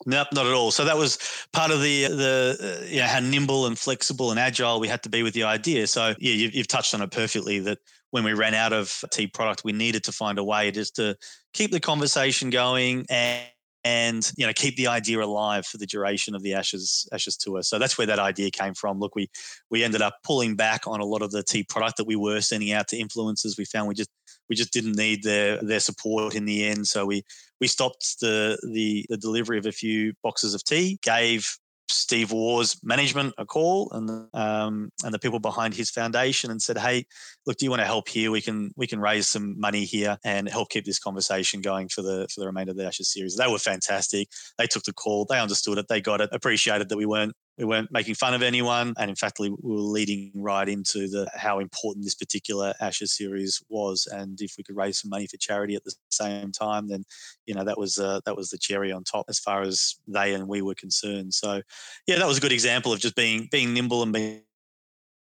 Nope, 0.05 0.27
not 0.33 0.45
at 0.45 0.53
all. 0.53 0.72
So 0.72 0.86
that 0.86 0.98
was 0.98 1.17
part 1.53 1.72
of 1.72 1.81
the 1.81 2.07
the 2.07 2.79
uh, 2.81 2.86
you 2.86 3.00
know, 3.00 3.07
how 3.07 3.19
nimble 3.19 3.65
and 3.65 3.77
flexible 3.77 4.31
and 4.31 4.39
agile 4.39 4.79
we 4.79 4.88
had 4.88 5.03
to 5.03 5.10
be 5.10 5.24
with 5.24 5.33
the 5.33 5.43
idea. 5.43 5.88
So 5.88 6.13
yeah, 6.19 6.33
you've, 6.33 6.53
you've 6.53 6.67
touched 6.67 6.93
on 6.93 7.01
it 7.01 7.12
perfectly. 7.12 7.60
That 7.60 7.79
when 8.12 8.24
we 8.24 8.33
ran 8.33 8.53
out 8.53 8.74
of 8.74 9.03
tea 9.12 9.27
product, 9.27 9.63
we 9.63 9.72
needed 9.72 10.03
to 10.05 10.12
find 10.12 10.38
a 10.38 10.43
way 10.43 10.72
just 10.72 10.95
to 10.98 11.15
keep 11.53 11.72
the 11.72 11.79
conversation 11.79 12.50
going 12.50 13.05
and 13.10 13.43
and 13.85 14.31
you 14.37 14.47
know 14.47 14.53
keep 14.53 14.75
the 14.75 14.87
idea 14.87 15.21
alive 15.21 15.65
for 15.65 15.77
the 15.77 15.85
duration 15.85 16.35
of 16.35 16.41
the 16.41 16.53
ashes 16.53 17.07
ashes 17.11 17.35
tour. 17.35 17.61
So 17.63 17.79
that's 17.79 17.97
where 17.97 18.07
that 18.07 18.19
idea 18.19 18.51
came 18.51 18.73
from. 18.73 18.99
Look 18.99 19.15
we 19.15 19.29
we 19.69 19.83
ended 19.83 20.01
up 20.01 20.17
pulling 20.23 20.55
back 20.55 20.87
on 20.87 20.99
a 20.99 21.05
lot 21.05 21.21
of 21.21 21.31
the 21.31 21.43
tea 21.43 21.63
product 21.63 21.97
that 21.97 22.07
we 22.07 22.15
were 22.15 22.41
sending 22.41 22.71
out 22.71 22.87
to 22.89 22.97
influencers. 22.97 23.57
We 23.57 23.65
found 23.65 23.87
we 23.87 23.95
just 23.95 24.09
we 24.49 24.55
just 24.55 24.73
didn't 24.73 24.95
need 24.95 25.23
their 25.23 25.61
their 25.61 25.79
support 25.79 26.35
in 26.35 26.45
the 26.45 26.65
end. 26.65 26.87
So 26.87 27.05
we 27.05 27.23
we 27.59 27.67
stopped 27.67 28.19
the 28.21 28.57
the, 28.71 29.05
the 29.09 29.17
delivery 29.17 29.57
of 29.57 29.65
a 29.65 29.71
few 29.71 30.13
boxes 30.23 30.53
of 30.53 30.63
tea 30.63 30.99
gave 31.01 31.57
Steve 31.89 32.31
Waugh's 32.31 32.77
management 32.83 33.33
a 33.37 33.45
call 33.45 33.91
and 33.91 34.27
um, 34.33 34.89
and 35.03 35.13
the 35.13 35.19
people 35.19 35.39
behind 35.39 35.73
his 35.73 35.89
foundation 35.89 36.51
and 36.51 36.61
said, 36.61 36.77
"Hey, 36.77 37.05
look, 37.46 37.57
do 37.57 37.65
you 37.65 37.69
want 37.69 37.81
to 37.81 37.85
help 37.85 38.07
here? 38.07 38.31
We 38.31 38.41
can 38.41 38.72
we 38.75 38.87
can 38.87 39.00
raise 39.00 39.27
some 39.27 39.59
money 39.59 39.83
here 39.85 40.17
and 40.24 40.48
help 40.48 40.69
keep 40.69 40.85
this 40.85 41.00
conversation 41.00 41.61
going 41.61 41.89
for 41.89 42.01
the 42.01 42.27
for 42.33 42.41
the 42.41 42.48
remainder 42.48 42.72
of 42.72 42.77
the 42.77 42.85
Ashes 42.85 43.11
series." 43.11 43.35
They 43.35 43.48
were 43.48 43.59
fantastic. 43.59 44.29
They 44.57 44.67
took 44.67 44.83
the 44.83 44.93
call. 44.93 45.25
They 45.25 45.39
understood 45.39 45.77
it. 45.77 45.87
They 45.87 46.01
got 46.01 46.22
it. 46.22 46.29
Appreciated 46.31 46.89
that 46.89 46.98
we 46.98 47.05
weren't 47.05 47.33
we 47.57 47.66
weren't 47.66 47.92
making 47.92 48.16
fun 48.16 48.33
of 48.33 48.42
anyone, 48.42 48.94
and 48.98 49.09
in 49.09 49.16
fact, 49.16 49.37
we 49.39 49.50
were 49.50 49.57
leading 49.75 50.31
right 50.35 50.68
into 50.68 51.07
the 51.07 51.29
how 51.35 51.59
important 51.59 52.03
this 52.03 52.16
particular 52.16 52.74
Ashes 52.81 53.16
series 53.16 53.61
was. 53.70 54.07
And 54.11 54.39
if 54.42 54.55
we 54.57 54.63
could 54.63 54.75
raise 54.75 55.01
some 55.01 55.09
money 55.09 55.27
for 55.27 55.37
charity 55.37 55.75
at 55.75 55.83
the 55.83 55.94
same 56.09 56.51
time, 56.51 56.87
then 56.87 57.03
you 57.46 57.53
know 57.53 57.63
that 57.63 57.77
was 57.77 58.00
uh, 58.00 58.22
that 58.25 58.35
was 58.35 58.50
the 58.50 58.57
cherry 58.57 58.92
on 58.92 59.03
top 59.03 59.25
as 59.29 59.39
far 59.39 59.61
as 59.61 59.96
they 60.07 60.33
and 60.33 60.48
we 60.48 60.61
were 60.61 60.75
concerned. 60.75 61.33
So, 61.33 61.61
yeah, 62.07 62.18
that 62.18 62.27
was 62.27 62.37
a 62.37 62.42
good 62.42 62.51
example 62.51 62.92
of 62.92 63.00
just 63.00 63.16
being 63.16 63.48
being 63.51 63.74
nimble 63.74 64.01
and 64.01 64.13
being 64.13 64.42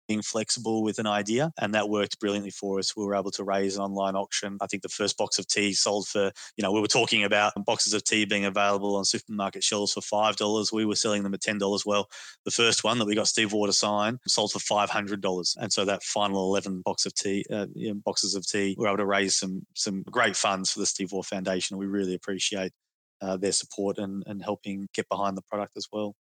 being 0.09 0.23
flexible 0.23 0.83
with 0.83 0.99
an 0.99 1.07
idea. 1.07 1.53
And 1.61 1.75
that 1.75 1.89
worked 1.89 2.19
brilliantly 2.19 2.51
for 2.51 2.79
us. 2.79 2.97
We 2.97 3.05
were 3.05 3.15
able 3.15 3.31
to 3.33 3.45
raise 3.45 3.77
an 3.77 3.83
online 3.83 4.17
auction. 4.17 4.59
I 4.61 4.67
think 4.67 4.83
the 4.83 4.89
first 4.89 5.17
box 5.17 5.39
of 5.39 5.47
tea 5.47 5.75
sold 5.75 6.09
for, 6.09 6.33
you 6.57 6.63
know, 6.63 6.73
we 6.73 6.81
were 6.81 6.89
talking 6.89 7.25
about 7.25 7.53
boxes 7.65 7.93
of 7.93 8.03
tea 8.03 8.25
being 8.25 8.47
available 8.47 8.97
on 8.97 9.05
supermarket 9.05 9.63
shelves 9.63 9.93
for 9.93 10.01
$5. 10.01 10.73
We 10.73 10.85
were 10.85 10.97
selling 10.97 11.23
them 11.23 11.35
at 11.35 11.41
$10. 11.41 11.87
Well, 11.87 12.09
the 12.45 12.51
first 12.51 12.83
one 12.83 12.99
that 12.99 13.07
we 13.07 13.15
got 13.15 13.29
Steve 13.29 13.51
to 13.51 13.73
sign 13.73 14.19
sold 14.27 14.53
for 14.53 14.59
$500. 14.59 15.57
And 15.59 15.73
so 15.73 15.85
that 15.85 16.03
final 16.03 16.43
11 16.51 16.83
box 16.85 17.07
of 17.07 17.15
tea, 17.15 17.45
uh, 17.53 17.67
you 17.75 17.89
know, 17.89 18.01
boxes 18.05 18.35
of 18.35 18.47
tea, 18.47 18.75
we 18.79 18.83
were 18.83 18.89
able 18.89 18.99
to 18.99 19.07
raise 19.07 19.37
some, 19.37 19.67
some 19.75 20.03
great 20.11 20.37
funds 20.37 20.73
for 20.73 20.81
the 20.81 20.87
Steve 20.87 21.13
Waugh 21.13 21.23
Foundation. 21.23 21.77
We 21.77 21.87
really 21.87 22.15
appreciate 22.15 22.73
uh, 23.21 23.37
their 23.37 23.53
support 23.53 23.99
and, 23.99 24.23
and 24.27 24.43
helping 24.43 24.89
get 24.95 25.09
behind 25.09 25.37
the 25.37 25.43
product 25.43 25.77
as 25.77 25.87
well. 25.93 26.15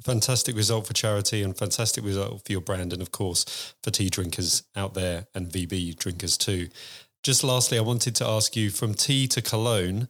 Fantastic 0.00 0.56
result 0.56 0.86
for 0.86 0.94
charity 0.94 1.42
and 1.42 1.56
fantastic 1.56 2.02
result 2.04 2.44
for 2.44 2.52
your 2.52 2.62
brand, 2.62 2.92
and 2.92 3.02
of 3.02 3.12
course 3.12 3.74
for 3.82 3.90
tea 3.90 4.08
drinkers 4.08 4.62
out 4.74 4.94
there 4.94 5.26
and 5.34 5.48
VB 5.48 5.96
drinkers 5.96 6.38
too. 6.38 6.68
Just 7.22 7.44
lastly, 7.44 7.78
I 7.78 7.82
wanted 7.82 8.16
to 8.16 8.26
ask 8.26 8.56
you 8.56 8.70
from 8.70 8.94
tea 8.94 9.28
to 9.28 9.42
cologne. 9.42 10.08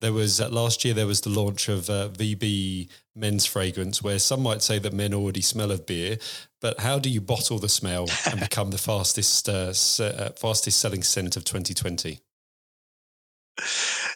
There 0.00 0.12
was 0.12 0.40
uh, 0.40 0.48
last 0.48 0.84
year 0.84 0.92
there 0.92 1.06
was 1.06 1.20
the 1.20 1.30
launch 1.30 1.68
of 1.68 1.88
uh, 1.88 2.08
VB 2.08 2.88
men's 3.14 3.46
fragrance, 3.46 4.02
where 4.02 4.18
some 4.18 4.42
might 4.42 4.60
say 4.60 4.80
that 4.80 4.92
men 4.92 5.14
already 5.14 5.40
smell 5.40 5.70
of 5.70 5.86
beer, 5.86 6.18
but 6.60 6.80
how 6.80 6.98
do 6.98 7.08
you 7.08 7.20
bottle 7.20 7.58
the 7.58 7.68
smell 7.68 8.08
and 8.28 8.40
become 8.48 8.70
the 8.70 8.78
fastest 8.78 9.48
uh, 9.48 9.72
uh 10.02 10.30
fastest 10.32 10.80
selling 10.80 11.04
scent 11.04 11.36
of 11.36 11.44
2020? 11.44 12.18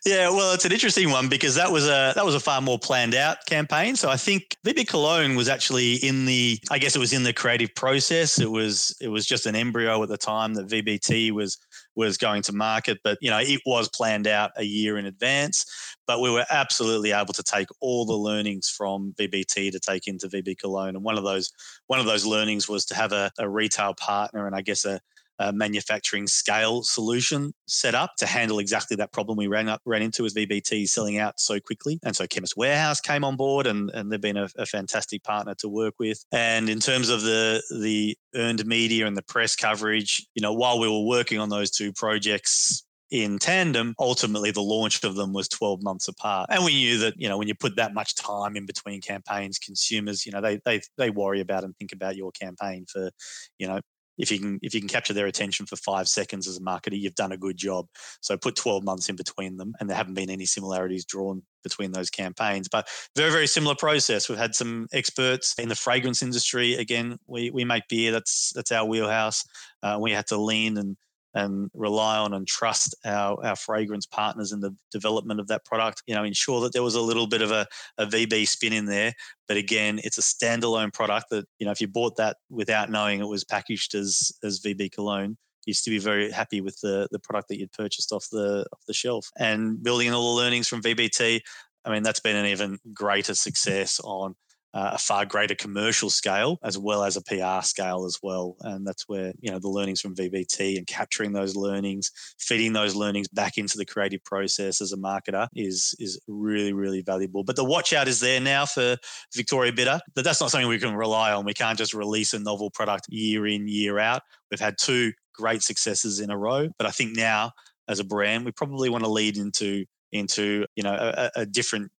Yeah, 0.07 0.29
well, 0.31 0.55
it's 0.55 0.64
an 0.64 0.71
interesting 0.71 1.11
one 1.11 1.29
because 1.29 1.57
that 1.57 1.73
was 1.73 1.88
a 1.88 2.12
that 2.14 2.25
was 2.25 2.37
a 2.37 2.40
far 2.40 2.61
more 2.61 2.79
planned 2.79 3.16
out 3.16 3.45
campaign. 3.47 3.97
So 3.97 4.09
I 4.09 4.16
think 4.16 4.57
VB 4.64 4.87
Cologne 4.87 5.35
was 5.35 5.49
actually 5.49 5.97
in 5.97 6.27
the 6.27 6.61
I 6.71 6.79
guess 6.79 6.95
it 6.95 7.01
was 7.01 7.12
in 7.12 7.25
the 7.25 7.33
creative 7.33 7.75
process. 7.75 8.38
It 8.38 8.49
was 8.49 8.97
it 9.01 9.09
was 9.09 9.27
just 9.27 9.47
an 9.47 9.57
embryo 9.57 10.01
at 10.05 10.09
the 10.09 10.16
time 10.16 10.55
that 10.55 10.69
VBT 10.69 11.33
was 11.33 11.59
was 11.97 12.16
going 12.19 12.42
to 12.42 12.53
market, 12.53 13.01
but 13.03 13.19
you 13.21 13.31
know 13.31 13.40
it 13.40 13.61
was 13.66 13.88
planned 13.88 14.29
out 14.29 14.53
a 14.57 14.62
year 14.62 14.97
in 14.97 15.07
advance. 15.07 15.66
But 16.07 16.21
we 16.21 16.31
were 16.31 16.47
absolutely 16.51 17.11
able 17.11 17.35
to 17.35 17.42
take 17.42 17.66
all 17.81 18.07
the 18.07 18.14
learnings 18.14 18.69
from 18.69 19.12
VBT 19.19 19.73
to 19.73 19.81
take 19.81 20.07
into 20.07 20.29
VB 20.29 20.57
Cologne, 20.57 20.95
and 20.95 21.03
one 21.03 21.19
of 21.19 21.25
those 21.25 21.51
one 21.88 21.99
of 21.99 22.07
those 22.07 22.25
learnings 22.25 22.69
was 22.69 22.85
to 22.87 22.95
have 22.95 23.11
a, 23.11 23.33
a 23.40 23.49
retail 23.49 23.92
partner 23.95 24.47
and 24.47 24.55
I 24.55 24.61
guess 24.61 24.85
a 24.85 25.01
uh, 25.38 25.53
manufacturing 25.53 26.27
scale 26.27 26.83
solution 26.83 27.53
set 27.66 27.94
up 27.94 28.12
to 28.18 28.27
handle 28.27 28.59
exactly 28.59 28.96
that 28.96 29.12
problem 29.12 29.37
we 29.37 29.46
ran 29.46 29.68
up 29.68 29.81
ran 29.85 30.03
into 30.03 30.22
with 30.22 30.35
VBT 30.35 30.88
selling 30.88 31.18
out 31.18 31.38
so 31.40 31.61
quickly. 31.61 31.99
And 32.05 32.14
so 32.14 32.27
Chemist 32.27 32.57
Warehouse 32.57 33.01
came 33.01 33.25
on 33.25 33.37
board, 33.37 33.66
and, 33.66 33.90
and 33.90 34.11
they've 34.11 34.20
been 34.20 34.37
a, 34.37 34.49
a 34.57 34.66
fantastic 34.66 35.22
partner 35.22 35.55
to 35.57 35.68
work 35.68 35.94
with. 35.99 36.25
And 36.33 36.68
in 36.68 36.81
terms 36.81 37.09
of 37.09 37.22
the 37.22 37.62
the 37.81 38.16
earned 38.35 38.66
media 38.66 39.07
and 39.07 39.16
the 39.16 39.22
press 39.22 39.57
coverage, 39.57 40.27
you 40.35 40.42
know, 40.42 40.53
while 40.53 40.79
we 40.79 40.88
were 40.88 41.05
working 41.05 41.38
on 41.38 41.49
those 41.49 41.70
two 41.70 41.92
projects 41.92 42.85
in 43.11 43.38
tandem, 43.38 43.94
ultimately 43.99 44.51
the 44.51 44.62
launch 44.62 45.05
of 45.05 45.14
them 45.14 45.33
was 45.33 45.49
12 45.49 45.83
months 45.83 46.09
apart. 46.09 46.49
And 46.51 46.64
we 46.64 46.75
knew 46.75 46.99
that, 46.99 47.14
you 47.16 47.29
know, 47.29 47.38
when 47.38 47.49
you 47.49 47.55
put 47.55 47.77
that 47.77 47.94
much 47.94 48.14
time 48.16 48.57
in 48.57 48.66
between 48.66 49.01
campaigns, 49.01 49.59
consumers, 49.59 50.27
you 50.27 50.33
know, 50.33 50.40
they 50.40 50.59
they 50.64 50.81
they 50.99 51.11
worry 51.11 51.40
about 51.40 51.64
and 51.64 51.77
think 51.77 51.92
about 51.92 52.16
your 52.16 52.33
campaign 52.33 52.85
for, 52.90 53.11
you 53.59 53.68
know, 53.68 53.81
if 54.18 54.31
you 54.31 54.38
can 54.38 54.59
if 54.62 54.74
you 54.74 54.81
can 54.81 54.88
capture 54.88 55.12
their 55.12 55.26
attention 55.26 55.66
for 55.66 55.76
five 55.76 56.09
seconds 56.09 56.46
as 56.46 56.57
a 56.57 56.61
marketer, 56.61 56.98
you've 56.98 57.14
done 57.14 57.33
a 57.33 57.37
good 57.37 57.57
job. 57.57 57.87
So 58.20 58.37
put 58.37 58.57
12 58.57 58.85
months 58.85 59.09
in 59.09 59.16
between 59.16 59.57
them, 59.57 59.74
and 59.79 59.88
there 59.88 59.96
haven't 59.96 60.14
been 60.14 60.31
any 60.31 60.46
similarities 60.46 61.05
drawn 61.05 61.42
between 61.62 61.92
those 61.92 62.11
campaigns. 62.11 62.68
But 62.68 62.88
very 63.14 63.31
very 63.31 63.46
similar 63.46 63.74
process. 63.74 64.29
We've 64.29 64.38
had 64.38 64.55
some 64.55 64.88
experts 64.92 65.55
in 65.59 65.68
the 65.68 65.74
fragrance 65.74 66.22
industry. 66.22 66.74
Again, 66.74 67.18
we 67.26 67.50
we 67.50 67.64
make 67.64 67.88
beer. 67.88 68.12
That's 68.12 68.52
that's 68.55 68.72
our 68.72 68.85
wheelhouse. 68.85 69.44
Uh, 69.83 69.98
we 70.00 70.12
had 70.12 70.26
to 70.29 70.37
lean 70.37 70.79
and 70.79 70.96
and 71.37 71.70
rely 71.75 72.16
on 72.16 72.33
and 72.33 72.49
trust 72.49 72.94
our, 73.05 73.44
our 73.44 73.57
fragrance 73.57 74.07
partners 74.07 74.53
in 74.53 74.61
the 74.61 74.75
development 74.90 75.38
of 75.38 75.49
that 75.49 75.66
product. 75.66 76.03
You 76.07 76.14
know, 76.14 76.25
ensure 76.25 76.62
that 76.62 76.72
there 76.72 76.83
was 76.83 76.94
a 76.94 77.01
little 77.01 77.27
bit 77.27 77.42
of 77.42 77.51
a, 77.51 77.66
a 77.99 78.07
VB 78.07 78.49
spin 78.49 78.72
in 78.72 78.87
there. 78.87 79.12
But 79.46 79.59
again, 79.59 80.01
it's 80.03 80.16
a 80.16 80.22
standalone 80.22 80.94
product 80.94 81.27
that, 81.31 81.44
you 81.59 81.66
know, 81.66 81.72
if 81.72 81.81
you 81.81 81.88
bought 81.88 82.16
that 82.16 82.38
without 82.49 82.90
knowing 82.90 83.20
it 83.20 83.29
was 83.29 83.44
packaged 83.44 83.94
as 83.94 84.33
as 84.42 84.61
VB 84.61 84.90
cologne, 84.92 85.37
you 85.66 85.72
used 85.72 85.85
to 85.85 85.90
be 85.90 85.99
very 85.99 86.31
happy 86.33 86.62
with 86.62 86.81
the 86.81 87.07
the 87.11 87.18
product 87.18 87.49
that 87.49 87.61
you'd 87.61 87.72
purchased 87.72 88.12
off 88.12 88.27
the 88.33 88.64
off 88.72 88.81
the 88.87 88.94
shelf. 88.94 89.29
And 89.38 89.83
building 89.83 90.09
on 90.09 90.14
all 90.14 90.35
the 90.35 90.42
learnings 90.42 90.68
from 90.68 90.81
VBT, 90.81 91.40
I 91.85 91.90
mean, 91.92 92.03
that's 92.03 92.20
been 92.20 92.37
an 92.37 92.46
even 92.46 92.79
greater 92.94 93.35
success 93.35 94.01
on 94.03 94.37
uh, 94.77 94.91
a 94.93 94.99
far 94.99 95.25
greater 95.25 95.55
commercial 95.55 96.11
scale 96.11 96.59
as 96.62 96.77
well 96.77 97.03
as 97.03 97.17
a 97.17 97.23
PR 97.23 97.65
scale 97.65 98.05
as 98.05 98.19
well. 98.23 98.57
And 98.61 98.87
that's 98.87 99.09
where, 99.09 99.33
you 99.41 99.51
know, 99.51 99.59
the 99.59 99.71
learnings 99.71 100.03
from 100.03 100.15
VBT 100.15 100.77
and 100.77 100.87
capturing 100.87 101.33
those 101.33 101.57
learnings, 101.57 102.11
feeding 102.39 102.75
those 102.75 102.95
learnings 102.95 103.27
back 103.29 103.57
into 103.57 103.79
the 103.79 103.87
creative 103.87 104.23
process 104.23 104.83
as 104.83 104.93
a 104.93 104.99
marketer 104.99 105.49
is 105.57 105.95
is 105.99 106.21
really, 106.29 106.75
really 106.75 107.01
valuable. 107.01 107.43
But 107.43 107.57
the 107.57 107.65
watch 107.65 107.95
out 107.95 108.07
is 108.07 108.21
there 108.21 108.39
now 108.39 108.67
for 108.67 108.99
Victoria 109.35 109.73
Bitter, 109.73 109.99
but 110.15 110.25
that's 110.25 110.43
not 110.43 110.51
something 110.51 110.69
we 110.69 110.79
can 110.79 110.95
rely 110.95 111.33
on. 111.33 111.47
We 111.47 111.55
can't 111.55 111.79
just 111.79 111.95
release 111.95 112.35
a 112.35 112.39
novel 112.39 112.71
product 112.71 113.07
year 113.09 113.47
in, 113.47 113.69
year 113.69 113.99
out. 113.99 114.21
We've 114.51 114.61
had 114.61 114.77
two 114.77 115.15
great 115.33 115.62
successes 115.62 116.21
in 116.21 116.31
a 116.31 116.37
row, 116.37 116.69
but 116.77 116.87
I 116.87 116.91
think 116.91 117.17
now 117.17 117.53
as 117.89 117.99
a 117.99 118.05
brand, 118.05 118.45
we 118.45 118.53
probably 118.53 118.91
want 118.91 119.05
to 119.05 119.11
lead 119.11 119.39
into 119.39 119.87
into 120.12 120.67
you 120.77 120.83
know 120.83 120.93
a, 120.95 121.31
a 121.35 121.47
different 121.47 121.91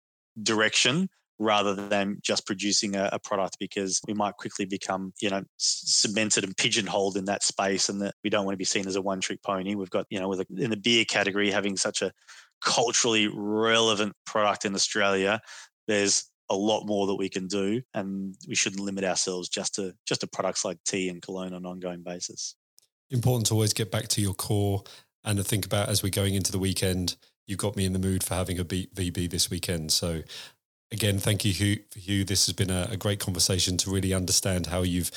direction 0.43 1.09
rather 1.39 1.75
than 1.75 2.17
just 2.21 2.45
producing 2.45 2.95
a, 2.95 3.09
a, 3.11 3.19
product 3.19 3.57
because 3.59 4.01
we 4.07 4.13
might 4.13 4.35
quickly 4.37 4.65
become, 4.65 5.13
you 5.21 5.29
know, 5.29 5.43
cemented 5.57 6.43
and 6.43 6.57
pigeonholed 6.57 7.15
in 7.15 7.25
that 7.25 7.43
space 7.43 7.89
and 7.89 8.01
that 8.01 8.15
we 8.23 8.29
don't 8.29 8.45
want 8.45 8.53
to 8.53 8.57
be 8.57 8.63
seen 8.65 8.87
as 8.87 8.95
a 8.95 9.01
one 9.01 9.21
trick 9.21 9.41
pony. 9.43 9.75
We've 9.75 9.89
got, 9.89 10.07
you 10.09 10.19
know, 10.19 10.29
with 10.29 10.41
a, 10.41 10.45
in 10.57 10.71
the 10.71 10.77
beer 10.77 11.05
category, 11.05 11.51
having 11.51 11.77
such 11.77 12.01
a 12.01 12.11
culturally 12.63 13.29
relevant 13.33 14.13
product 14.25 14.65
in 14.65 14.73
Australia, 14.73 15.39
there's 15.87 16.25
a 16.49 16.55
lot 16.55 16.85
more 16.85 17.07
that 17.07 17.15
we 17.15 17.29
can 17.29 17.47
do 17.47 17.81
and 17.93 18.35
we 18.47 18.55
shouldn't 18.55 18.81
limit 18.81 19.03
ourselves 19.03 19.49
just 19.49 19.75
to 19.75 19.93
just 20.05 20.21
to 20.21 20.27
products 20.27 20.63
like 20.63 20.77
tea 20.85 21.09
and 21.09 21.21
cologne 21.21 21.53
on 21.53 21.53
an 21.53 21.65
ongoing 21.65 22.03
basis. 22.03 22.55
Important 23.09 23.47
to 23.47 23.53
always 23.53 23.73
get 23.73 23.91
back 23.91 24.07
to 24.09 24.21
your 24.21 24.33
core 24.33 24.83
and 25.23 25.37
to 25.37 25.43
think 25.43 25.65
about 25.65 25.89
as 25.89 26.01
we're 26.01 26.09
going 26.09 26.35
into 26.35 26.51
the 26.51 26.59
weekend, 26.59 27.15
you've 27.45 27.57
got 27.57 27.75
me 27.75 27.85
in 27.85 27.93
the 27.93 27.99
mood 27.99 28.23
for 28.23 28.35
having 28.35 28.59
a 28.59 28.65
VB 28.65 29.29
this 29.29 29.49
weekend. 29.49 29.91
So 29.91 30.21
again, 30.91 31.19
thank 31.19 31.43
you, 31.45 31.53
Hugh. 31.53 31.79
Hugh. 31.95 32.23
This 32.23 32.45
has 32.47 32.53
been 32.53 32.69
a, 32.69 32.89
a, 32.91 32.97
great 32.97 33.19
conversation 33.19 33.77
to 33.77 33.89
really 33.89 34.13
understand 34.13 34.67
how 34.67 34.83
you've 34.83 35.11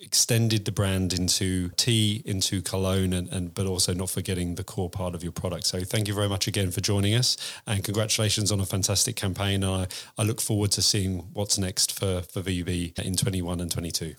extended 0.00 0.64
the 0.64 0.72
brand 0.72 1.12
into 1.12 1.70
tea, 1.70 2.22
into 2.24 2.60
cologne, 2.62 3.12
and, 3.12 3.28
and 3.28 3.54
but 3.54 3.66
also 3.66 3.94
not 3.94 4.10
forgetting 4.10 4.56
the 4.56 4.64
core 4.64 4.90
part 4.90 5.14
of 5.14 5.22
your 5.22 5.32
product. 5.32 5.66
So 5.66 5.80
thank 5.80 6.08
you 6.08 6.14
very 6.14 6.28
much 6.28 6.46
again 6.46 6.70
for 6.70 6.80
joining 6.80 7.14
us, 7.14 7.36
and 7.66 7.82
congratulations 7.84 8.50
on 8.52 8.60
a 8.60 8.66
fantastic 8.66 9.16
campaign. 9.16 9.64
I, 9.64 9.86
I 10.18 10.22
look 10.22 10.40
forward 10.40 10.72
to 10.72 10.82
seeing 10.82 11.18
what's 11.32 11.58
next 11.58 11.98
for 11.98 12.22
for 12.22 12.42
VB 12.42 12.98
in 12.98 13.14
21 13.16 13.60
and 13.60 13.70
22. 13.70 14.14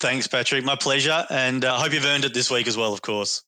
Thanks, 0.00 0.26
Patrick. 0.26 0.64
My 0.64 0.76
pleasure, 0.76 1.24
and 1.30 1.64
I 1.64 1.76
uh, 1.76 1.78
hope 1.78 1.92
you've 1.92 2.04
earned 2.04 2.24
it 2.24 2.34
this 2.34 2.50
week 2.50 2.66
as 2.66 2.76
well. 2.76 2.92
Of 2.92 3.02
course. 3.02 3.42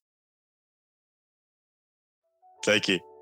Thank 2.65 2.89
you. 2.89 3.14